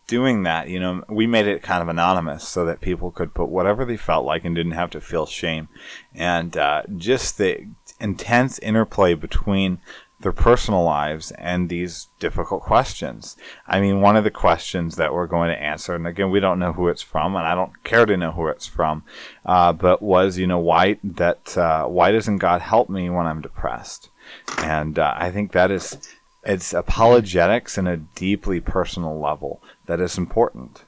[0.08, 3.50] doing that you know we made it kind of anonymous so that people could put
[3.50, 5.68] whatever they felt like and didn't have to feel shame
[6.16, 7.68] and uh, just the
[8.00, 9.80] intense interplay between
[10.20, 13.38] their personal lives and these difficult questions.
[13.68, 16.58] I mean, one of the questions that we're going to answer, and again, we don't
[16.58, 19.04] know who it's from, and I don't care to know who it's from,
[19.46, 23.42] uh, but was, you know, why that uh, why doesn't God help me when I'm
[23.42, 24.10] depressed?
[24.60, 25.98] And uh, I think that is
[26.44, 30.84] it's apologetics in a deeply personal level that is important.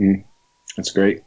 [0.00, 0.24] Mm,
[0.76, 1.22] that's great.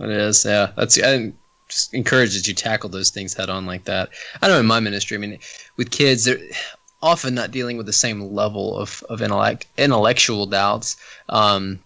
[0.00, 0.72] It is, yeah.
[0.76, 1.32] That's I,
[1.68, 4.10] just encourage that you tackle those things head on like that.
[4.42, 5.38] I know in my ministry, I mean,
[5.76, 6.38] with kids, they're
[7.02, 10.96] often not dealing with the same level of, of intellect, intellectual doubts.
[11.28, 11.80] Um,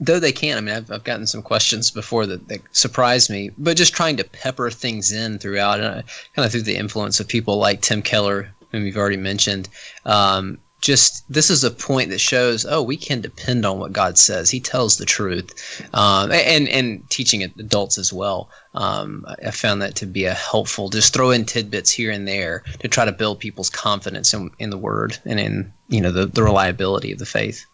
[0.00, 0.58] though they can.
[0.58, 4.16] I mean, I've, I've gotten some questions before that, that surprised me, but just trying
[4.18, 6.04] to pepper things in throughout, and
[6.34, 9.68] kind of through the influence of people like Tim Keller, whom you've already mentioned,
[10.04, 14.18] um, just this is a point that shows oh we can depend on what god
[14.18, 14.50] says.
[14.50, 15.82] He tells the truth.
[15.94, 18.50] Um, and and teaching adults as well.
[18.74, 22.62] Um, i found that to be a helpful just throw in tidbits here and there
[22.80, 26.26] to try to build people's confidence in, in the word and in you know the,
[26.26, 27.64] the reliability of the faith.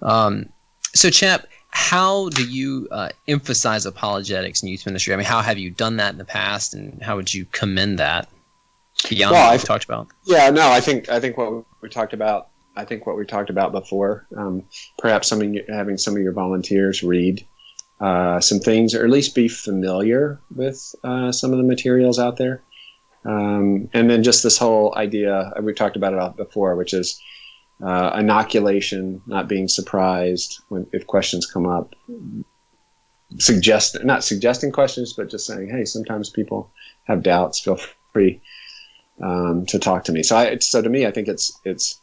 [0.00, 0.48] Um,
[0.96, 5.58] so chap how do you uh, emphasize apologetics in youth ministry i mean how have
[5.58, 8.28] you done that in the past and how would you commend that
[9.08, 10.08] beyond well, what we've talked about.
[10.24, 12.48] Yeah, no, I think I think what we talked about.
[12.76, 14.26] I think what we talked about before.
[14.36, 14.64] Um,
[14.98, 17.46] perhaps some you, having some of your volunteers read
[18.00, 22.36] uh, some things, or at least be familiar with uh, some of the materials out
[22.36, 22.62] there.
[23.24, 27.20] Um, and then just this whole idea we've talked about it before, which is
[27.82, 31.94] uh, inoculation, not being surprised when if questions come up.
[33.38, 36.70] Suggest not suggesting questions, but just saying, hey, sometimes people
[37.04, 37.60] have doubts.
[37.60, 37.78] Feel
[38.12, 38.40] free
[39.22, 40.22] um, to talk to me.
[40.22, 42.00] So I, so to me, I think it's it's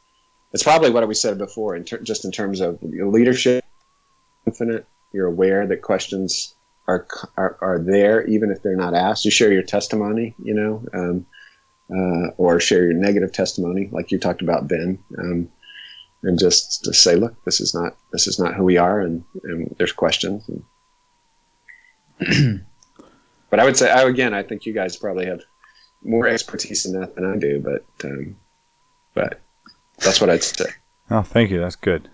[0.52, 3.66] it's probably what we said before, in ter- just in terms of leadership,
[4.46, 4.86] infinite.
[5.14, 6.56] You're aware that questions
[6.88, 7.08] are,
[7.38, 9.26] are are there, even if they're not asked.
[9.26, 11.26] You share your testimony, you know, um,
[11.90, 15.50] uh, or share your negative testimony, like you talked about, Ben, um,
[16.24, 19.24] and just to say, look, this is not this is not who we are, and,
[19.44, 20.50] and there's questions.
[22.20, 22.66] And
[23.50, 25.42] but I would say, I, again, I think you guys probably have
[26.04, 28.38] more expertise in that than I do, but um,
[29.14, 29.42] but
[30.00, 30.66] that's what I'd say.
[31.12, 31.60] Oh, thank you.
[31.60, 32.10] That's good.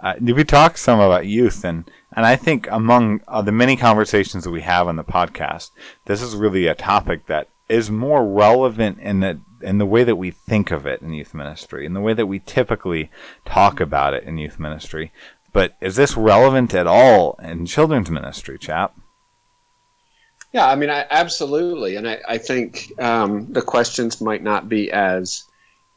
[0.00, 4.44] Uh, we talk some about youth, and and I think among uh, the many conversations
[4.44, 5.70] that we have on the podcast,
[6.04, 10.16] this is really a topic that is more relevant in the in the way that
[10.16, 13.10] we think of it in youth ministry, in the way that we typically
[13.44, 15.12] talk about it in youth ministry.
[15.52, 18.94] But is this relevant at all in children's ministry, chap?
[20.52, 24.90] Yeah, I mean, I, absolutely, and I, I think um, the questions might not be
[24.90, 25.44] as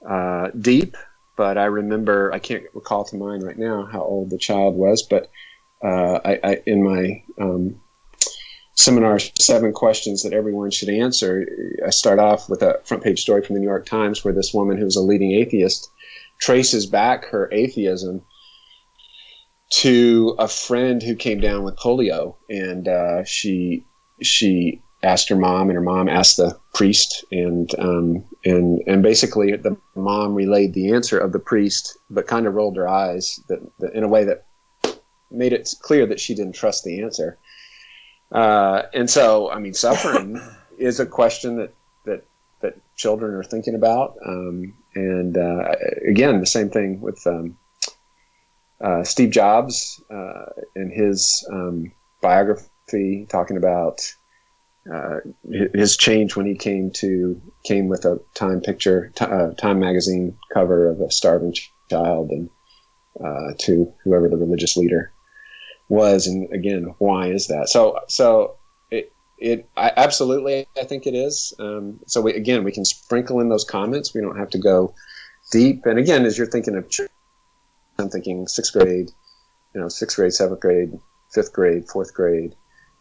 [0.08, 0.98] uh, deep,
[1.38, 5.04] but I remember I can't recall to mind right now how old the child was,
[5.04, 5.30] but
[5.84, 7.80] uh, I, I, in my um,
[8.76, 11.46] seminar, seven questions that everyone should answer,
[11.86, 14.54] I start off with a front page story from the New York Times where this
[14.54, 15.90] woman who's a leading atheist
[16.40, 18.24] traces back her atheism
[19.72, 23.86] to a friend who came down with polio, and uh, she
[24.22, 29.56] she asked her mom, and her mom asked the priest, and um, and and basically
[29.56, 33.60] the mom relayed the answer of the priest, but kind of rolled her eyes that,
[33.80, 34.46] that in a way that
[35.32, 37.38] made it clear that she didn't trust the answer.
[38.32, 40.42] Uh, and so, I mean, suffering
[40.78, 41.74] is a question that
[42.06, 42.26] that
[42.62, 44.16] that children are thinking about.
[44.26, 45.74] Um, and uh,
[46.08, 47.58] again, the same thing with um,
[48.80, 54.02] uh, Steve Jobs uh, and his um, biography talking about
[54.92, 55.18] uh,
[55.74, 60.38] his change when he came to came with a Time picture, t- uh, Time magazine
[60.54, 61.54] cover of a starving
[61.90, 62.50] child, and
[63.24, 65.14] uh, to whoever the religious leader
[65.92, 67.70] was, and again, why is that?
[67.70, 68.58] So, so
[68.90, 71.54] it, it I, absolutely, I think it is.
[71.60, 74.14] Um, so we, again, we can sprinkle in those comments.
[74.14, 74.96] We don't have to go
[75.52, 75.86] deep.
[75.86, 76.90] And again, as you're thinking of,
[78.00, 79.12] I'm thinking sixth grade,
[79.76, 80.94] you know, sixth grade, seventh grade,
[81.34, 82.56] fifth grade, fourth grade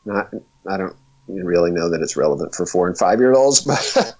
[0.04, 0.32] not
[0.68, 0.96] I don't
[1.28, 4.16] really know that it's relevant for four and five year olds, but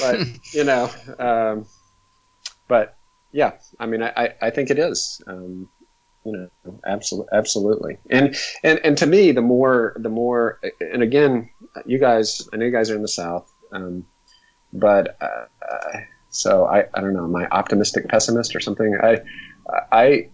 [0.00, 1.66] but you know, um,
[2.68, 2.96] but
[3.32, 5.22] yeah, I mean, I, I think it is.
[5.26, 5.68] Um,
[6.24, 7.98] you know, absolutely, absolutely.
[8.10, 11.50] And and and to me, the more the more, and again,
[11.86, 14.04] you guys, I know you guys are in the South, um,
[14.72, 15.46] but uh,
[16.30, 18.96] so I I don't know, am I optimistic pessimist or something?
[19.02, 19.20] I
[19.90, 20.30] I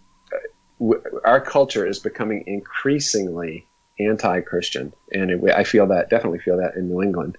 [0.79, 3.67] w- our culture is becoming increasingly
[3.99, 7.39] anti-Christian, and it, I feel that definitely feel that in New England.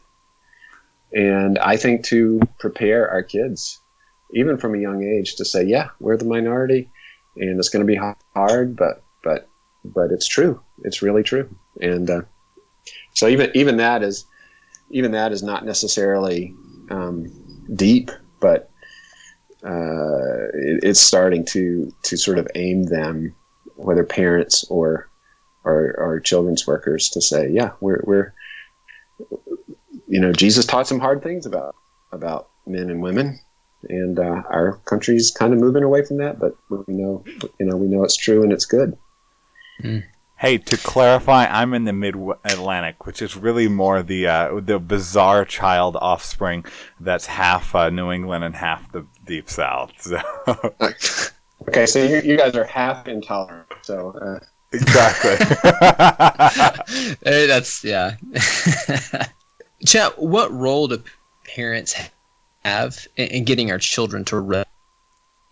[1.12, 3.80] And I think to prepare our kids,
[4.34, 6.92] even from a young age, to say, yeah, we're the minority,
[7.36, 8.00] and it's going to be
[8.34, 9.50] hard, but but
[9.84, 10.62] but it's true.
[10.84, 11.50] It's really true.
[11.82, 12.22] And uh,
[13.14, 14.26] so even even that is
[14.90, 16.56] even that is not necessarily
[16.90, 17.28] um,
[17.76, 18.72] deep, but
[19.64, 23.36] uh, it, it's starting to to sort of aim them,
[23.76, 25.10] whether parents or
[25.64, 28.34] or, or children's workers, to say, yeah, we're we're
[30.08, 31.76] you know Jesus taught some hard things about
[32.12, 33.40] about men and women,
[33.88, 37.24] and uh, our country's kind of moving away from that, but we know
[37.60, 38.98] you know we know it's true and it's good.
[39.84, 40.04] Mm.
[40.40, 42.16] Hey, to clarify, I'm in the Mid
[42.46, 46.64] Atlantic, which is really more the uh, the bizarre child offspring
[47.00, 49.92] that's half uh, New England and half the Deep South.
[50.00, 50.22] So.
[51.68, 53.68] okay, so you, you, guys are half intolerant.
[53.82, 54.40] So uh...
[54.72, 55.36] exactly.
[57.24, 58.16] hey, that's yeah.
[59.86, 60.14] Chap.
[60.18, 61.04] What role do
[61.44, 61.96] parents
[62.64, 64.64] have in, in getting our children to re-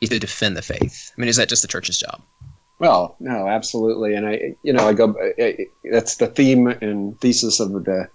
[0.02, 1.12] to defend the faith?
[1.18, 2.22] I mean, is that just the church's job?
[2.80, 5.16] Well, no, absolutely, and I, you know, I go.
[5.92, 8.10] That's the theme and thesis of the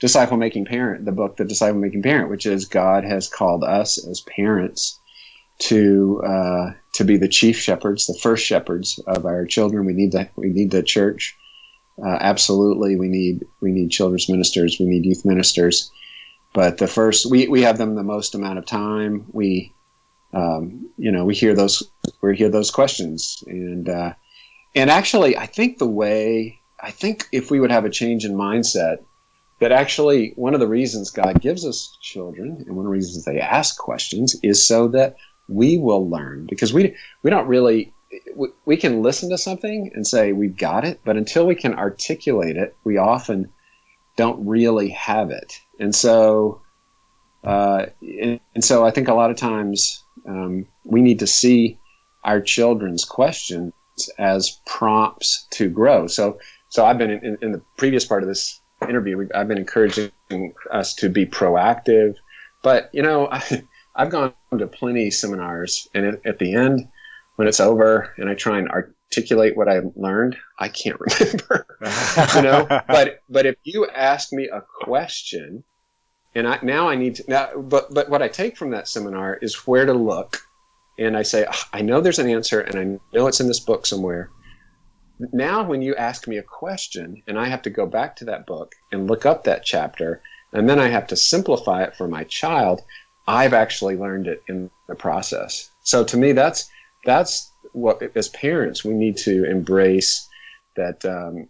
[0.00, 4.06] disciple making parent, the book, the disciple making parent, which is God has called us
[4.06, 5.00] as parents
[5.60, 9.84] to uh, to be the chief shepherds, the first shepherds of our children.
[9.84, 11.36] We need the we need the church.
[12.04, 15.90] Uh, absolutely, we need we need children's ministers, we need youth ministers,
[16.54, 19.26] but the first we we have them the most amount of time.
[19.32, 19.74] We
[20.32, 21.82] um, you know, we hear those
[22.22, 24.14] we hear those questions, and uh,
[24.74, 28.34] and actually, I think the way I think if we would have a change in
[28.34, 29.04] mindset,
[29.60, 33.24] that actually one of the reasons God gives us children, and one of the reasons
[33.24, 35.16] they ask questions, is so that
[35.48, 36.46] we will learn.
[36.48, 37.94] Because we we don't really
[38.34, 41.74] we, we can listen to something and say we've got it, but until we can
[41.74, 43.52] articulate it, we often
[44.16, 46.60] don't really have it, and so.
[47.42, 51.78] Uh, and, and so I think a lot of times um, we need to see
[52.24, 53.72] our children's questions
[54.18, 56.06] as prompts to grow.
[56.06, 56.38] So,
[56.68, 59.28] so I've been in, in the previous part of this interview.
[59.34, 60.10] I've been encouraging
[60.70, 62.14] us to be proactive,
[62.62, 63.62] but you know, I,
[63.96, 66.88] have gone to plenty seminars, and at, at the end,
[67.36, 68.68] when it's over, and I try and
[69.14, 71.66] articulate what I learned, I can't remember.
[72.34, 75.64] you know, but but if you ask me a question
[76.34, 79.36] and I, now I need to now, but but what I take from that seminar
[79.40, 80.38] is where to look,
[80.98, 83.86] and I say I know there's an answer, and I know it's in this book
[83.86, 84.30] somewhere.
[85.32, 88.46] Now, when you ask me a question, and I have to go back to that
[88.46, 90.20] book and look up that chapter,
[90.52, 92.82] and then I have to simplify it for my child,
[93.28, 95.70] I've actually learned it in the process.
[95.84, 96.68] So to me, that's
[97.04, 100.26] that's what as parents we need to embrace
[100.76, 101.48] that um,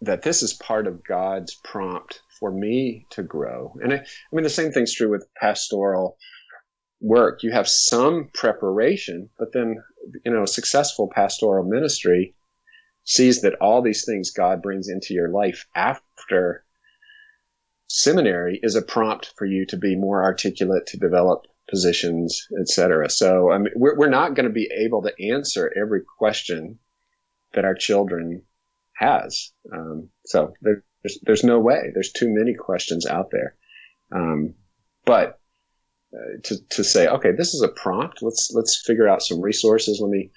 [0.00, 3.72] that this is part of God's prompt for me to grow.
[3.82, 6.16] And I, I mean, the same thing's true with pastoral
[7.00, 7.42] work.
[7.42, 9.76] You have some preparation, but then,
[10.24, 12.34] you know, successful pastoral ministry
[13.04, 16.64] sees that all these things God brings into your life after
[17.88, 23.08] seminary is a prompt for you to be more articulate, to develop positions, etc.
[23.08, 26.78] So I mean, we're, we're not going to be able to answer every question
[27.54, 28.42] that our children
[28.92, 29.52] has.
[29.72, 31.90] Um, so there, there's there's no way.
[31.94, 33.56] There's too many questions out there.
[34.14, 34.54] Um,
[35.06, 35.40] but
[36.14, 38.22] uh, to to say, okay, this is a prompt.
[38.22, 39.98] Let's let's figure out some resources.
[39.98, 40.30] Let me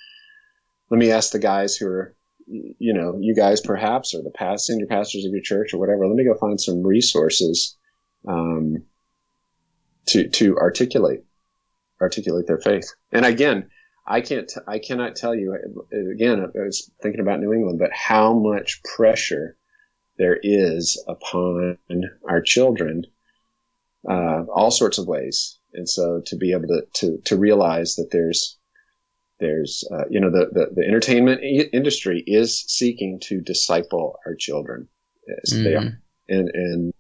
[0.89, 2.15] let me ask the guys who are,
[2.47, 6.07] you know, you guys perhaps, or the past senior pastors of your church or whatever.
[6.07, 7.75] Let me go find some resources
[8.25, 8.85] um,
[10.07, 11.21] to to articulate
[12.01, 12.93] articulate their faith.
[13.11, 13.69] And again,
[14.07, 15.57] I can't I cannot tell you
[16.13, 16.39] again.
[16.41, 19.57] I was thinking about New England, but how much pressure
[20.17, 21.77] there is upon
[22.29, 23.03] our children,
[24.09, 25.59] uh, all sorts of ways.
[25.73, 28.57] And so to be able to, to, to realize that there's,
[29.39, 31.41] there's, uh, you know, the, the, the entertainment
[31.73, 34.87] industry is seeking to disciple our children
[35.43, 35.63] as mm.
[35.63, 36.01] they are.
[36.29, 36.93] And, and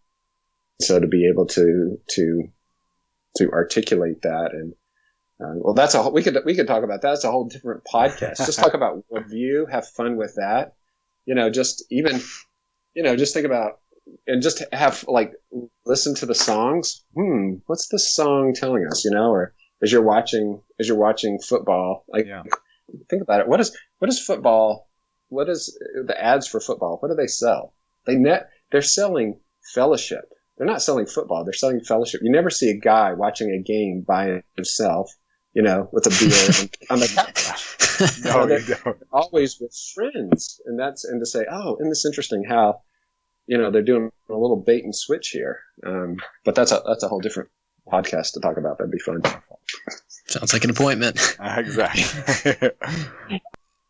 [0.81, 2.43] so to be able to, to,
[3.37, 4.73] to articulate that and,
[5.41, 7.09] uh, well, that's a we could we could talk about that.
[7.09, 8.37] That's a whole different podcast.
[8.45, 10.75] Just talk about view, have fun with that.
[11.25, 12.21] You know, just even
[12.93, 13.79] you know, just think about
[14.27, 15.33] and just have like
[15.85, 17.03] listen to the songs.
[17.15, 19.03] Hmm, what's this song telling us?
[19.03, 22.43] You know, or as you're watching as you're watching football, like yeah.
[23.09, 23.47] think about it.
[23.47, 24.89] What is what is football?
[25.29, 26.97] What is the ads for football?
[26.99, 27.73] What do they sell?
[28.05, 29.39] They net they're selling
[29.73, 30.31] fellowship.
[30.57, 31.43] They're not selling football.
[31.43, 32.21] They're selling fellowship.
[32.23, 35.11] You never see a guy watching a game by himself,
[35.53, 38.23] you know, with a beer on the couch.
[38.23, 38.97] no, you don't.
[39.11, 42.45] Always with friends, and that's and to say, oh, isn't this interesting?
[42.47, 42.81] How
[43.47, 45.59] you know they're doing a little bait and switch here.
[45.85, 47.49] Um, but that's a that's a whole different
[47.91, 48.77] podcast to talk about.
[48.77, 49.21] That'd be fun.
[50.27, 51.37] Sounds like an appointment.
[51.39, 52.71] exactly.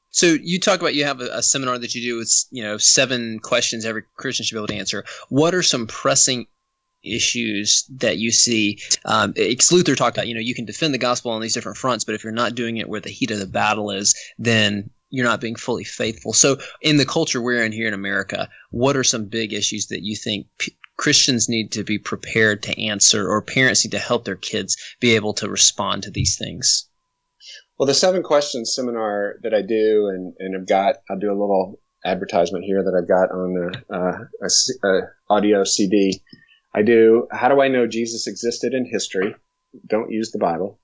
[0.09, 2.77] so you talk about you have a, a, seminar that you do with you know
[2.77, 5.03] seven questions every Christian should be able to answer.
[5.29, 6.47] What are some pressing
[7.05, 8.79] issues that you see?
[9.05, 9.33] Um,
[9.71, 12.15] Luther talked about you know you can defend the gospel on these different fronts, but
[12.15, 15.41] if you're not doing it where the heat of the battle is, then you're not
[15.41, 16.33] being fully faithful.
[16.33, 20.03] So, in the culture we're in here in America, what are some big issues that
[20.03, 24.25] you think p- Christians need to be prepared to answer, or parents need to help
[24.25, 26.87] their kids be able to respond to these things?
[27.77, 31.39] Well, the seven questions seminar that I do, and, and I've got, I'll do a
[31.39, 34.47] little advertisement here that I've got on the uh,
[34.83, 36.21] a, a audio CD.
[36.75, 37.27] I do.
[37.31, 39.33] How do I know Jesus existed in history?
[39.87, 40.79] Don't use the Bible.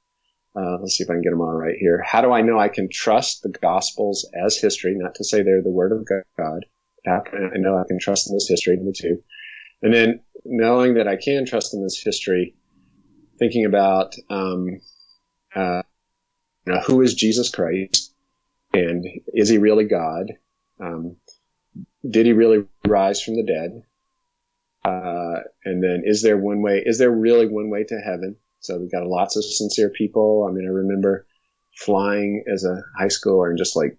[0.56, 2.02] Uh, let's see if I can get them all right here.
[2.06, 4.94] How do I know I can trust the Gospels as history?
[4.96, 6.66] Not to say they're the Word of God.
[7.06, 8.78] How can I know I can trust them as history?
[8.78, 9.22] Number two.
[9.82, 12.56] And then knowing that I can trust them as history,
[13.38, 14.80] thinking about um,
[15.54, 15.82] uh,
[16.66, 18.14] you know, who is Jesus Christ
[18.74, 20.28] and is he really God?
[20.80, 21.18] Um,
[22.10, 23.84] did he really rise from the dead?
[24.84, 26.82] Uh, and then is there one way?
[26.86, 28.36] Is there really one way to heaven?
[28.60, 30.48] So we've got lots of sincere people.
[30.48, 31.26] I mean, I remember
[31.76, 33.98] flying as a high schooler and just like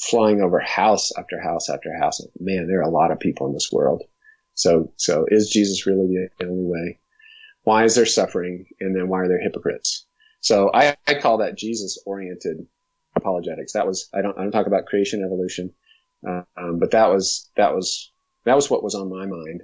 [0.00, 2.20] flying over house after house after house.
[2.38, 4.02] Man, there are a lot of people in this world.
[4.54, 6.06] So, so is Jesus really
[6.38, 7.00] the only way?
[7.64, 8.66] Why is there suffering?
[8.80, 10.06] And then why are there hypocrites?
[10.40, 12.66] So I, I call that Jesus oriented
[13.14, 13.72] apologetics.
[13.72, 15.72] That was, I don't, I don't talk about creation evolution.
[16.26, 18.12] Uh, um, but that was, that was,
[18.44, 19.62] that was what was on my mind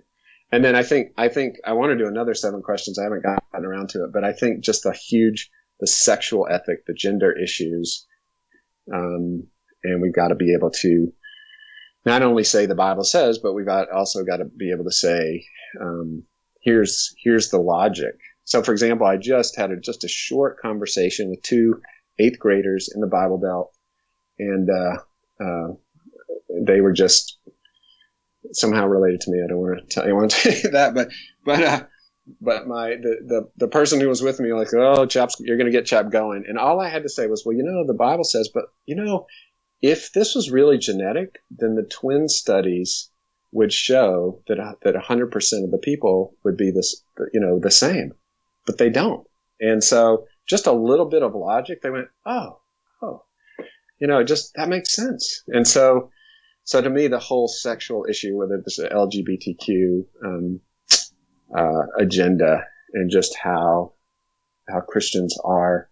[0.53, 2.99] and then I think I think I want to do another seven questions.
[2.99, 5.51] I haven't gotten around to it, but I think just the huge
[5.81, 8.07] the sexual ethic, the gender issues,
[8.95, 9.49] um,
[9.83, 11.13] and we've got to be able to
[12.05, 14.93] not only say the Bible says, but we've got, also got to be able to
[14.93, 15.45] say,
[15.81, 16.25] um,
[16.61, 18.15] here's here's the logic.
[18.45, 21.81] So, for example, I just had a, just a short conversation with two
[22.19, 23.73] eighth graders in the Bible Belt,
[24.39, 24.97] and uh,
[25.43, 25.75] uh,
[26.61, 27.39] they were just
[28.53, 29.43] somehow related to me.
[29.43, 31.11] I don't want to tell you, want you that, but
[31.45, 31.85] but uh,
[32.41, 35.71] but my the, the the person who was with me like, oh, chaps, you're going
[35.71, 37.95] to get chap going, and all I had to say was, well, you know, the
[37.95, 39.27] Bible says, but you know,
[39.81, 43.11] if this was really genetic, then the twin studies
[43.51, 47.71] would show that uh, that 100% of the people would be this, you know, the
[47.71, 48.13] same,
[48.67, 49.27] but they don't,
[49.61, 52.61] and so just a little bit of logic, they went, oh,
[53.03, 53.25] oh,
[53.99, 56.11] you know, just that makes sense, and so
[56.65, 60.61] so to me, the whole sexual issue, whether it's the LGBTQ um,
[61.57, 63.95] uh, agenda, and just how
[64.69, 65.89] how Christians are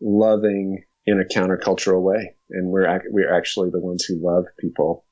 [0.00, 5.04] loving in a countercultural way, and we're we're actually the ones who love people,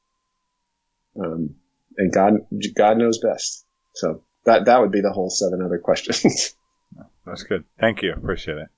[1.23, 1.55] um,
[1.97, 2.35] and God
[2.75, 3.65] God knows best.
[3.95, 6.55] So that that would be the whole seven other questions.
[7.27, 7.65] That's good.
[7.79, 8.13] Thank you.
[8.13, 8.69] Appreciate it.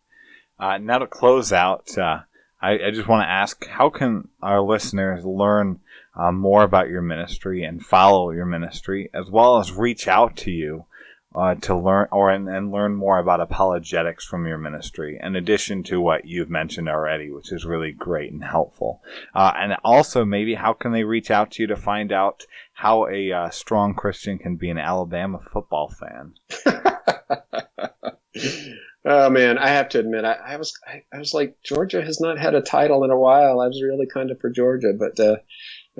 [0.59, 2.20] Uh, now to close out, uh,
[2.61, 5.81] I, I, just want to ask, how can our listeners learn
[6.17, 10.51] uh, more about your ministry and follow your ministry, as well as reach out to
[10.51, 10.87] you
[11.35, 15.85] uh, to learn or and, and, learn more about apologetics from your ministry, in addition
[15.85, 19.03] to what you've mentioned already, which is really great and helpful.
[19.35, 23.07] Uh, and also, maybe how can they reach out to you to find out how
[23.09, 26.35] a uh, strong Christian can be an Alabama football fan?
[29.05, 32.20] oh man, I have to admit, I, I was I, I, was like Georgia has
[32.20, 33.61] not had a title in a while.
[33.61, 35.36] I was really kind of for Georgia, but uh,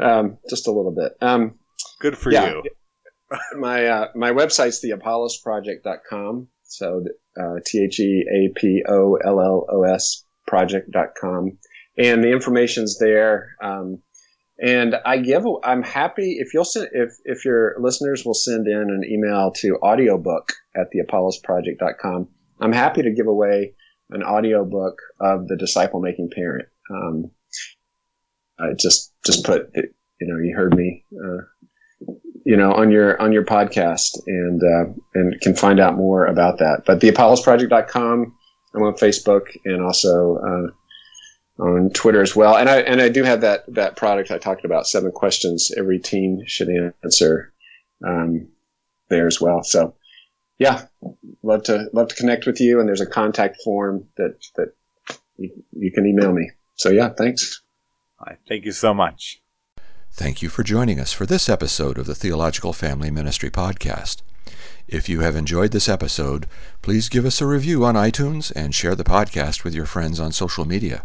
[0.01, 1.13] um, just a little bit.
[1.21, 1.59] Um,
[2.01, 2.63] Good for yeah, you.
[3.59, 6.49] my uh, my website's theapollos.project.com.
[6.65, 7.05] So
[7.41, 11.59] uh, T H E A P O L L O S project.com.
[11.97, 13.57] And the information's there.
[13.63, 14.03] Um,
[14.61, 18.77] and I give, I'm happy if you'll send, if, if your listeners will send in
[18.77, 22.29] an email to audiobook at theapollosproject.com,
[22.61, 23.75] I'm happy to give away
[24.11, 26.69] an audiobook of the disciple making parent.
[26.91, 27.31] Um,
[28.59, 31.43] I just just put it, you know you heard me uh,
[32.45, 36.59] you know on your on your podcast and uh, and can find out more about
[36.59, 36.83] that.
[36.87, 38.35] But theapollosproject.com.
[38.75, 42.57] I'm on Facebook and also uh, on Twitter as well.
[42.57, 44.87] And I and I do have that that product I talked about.
[44.87, 46.69] Seven questions every teen should
[47.05, 47.53] answer.
[48.07, 48.49] um,
[49.09, 49.63] there as well.
[49.63, 49.95] So,
[50.59, 50.87] yeah,
[51.43, 52.81] love to love to connect with you.
[52.81, 54.75] And there's a contact form that that
[55.37, 56.51] you, you can email me.
[56.75, 57.63] So yeah, thanks.
[58.19, 59.41] All right, thank you so much.
[60.11, 64.23] Thank you for joining us for this episode of the Theological Family Ministry Podcast.
[64.89, 66.47] If you have enjoyed this episode,
[66.83, 70.33] please give us a review on iTunes and share the podcast with your friends on
[70.33, 71.05] social media.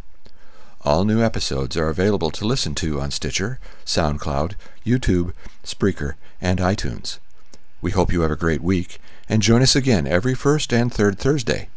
[0.82, 4.54] All new episodes are available to listen to on Stitcher, SoundCloud,
[4.86, 5.34] YouTube,
[5.64, 7.20] Spreaker, and iTunes.
[7.82, 8.99] We hope you have a great week
[9.30, 11.69] and join us again every first and third Thursday.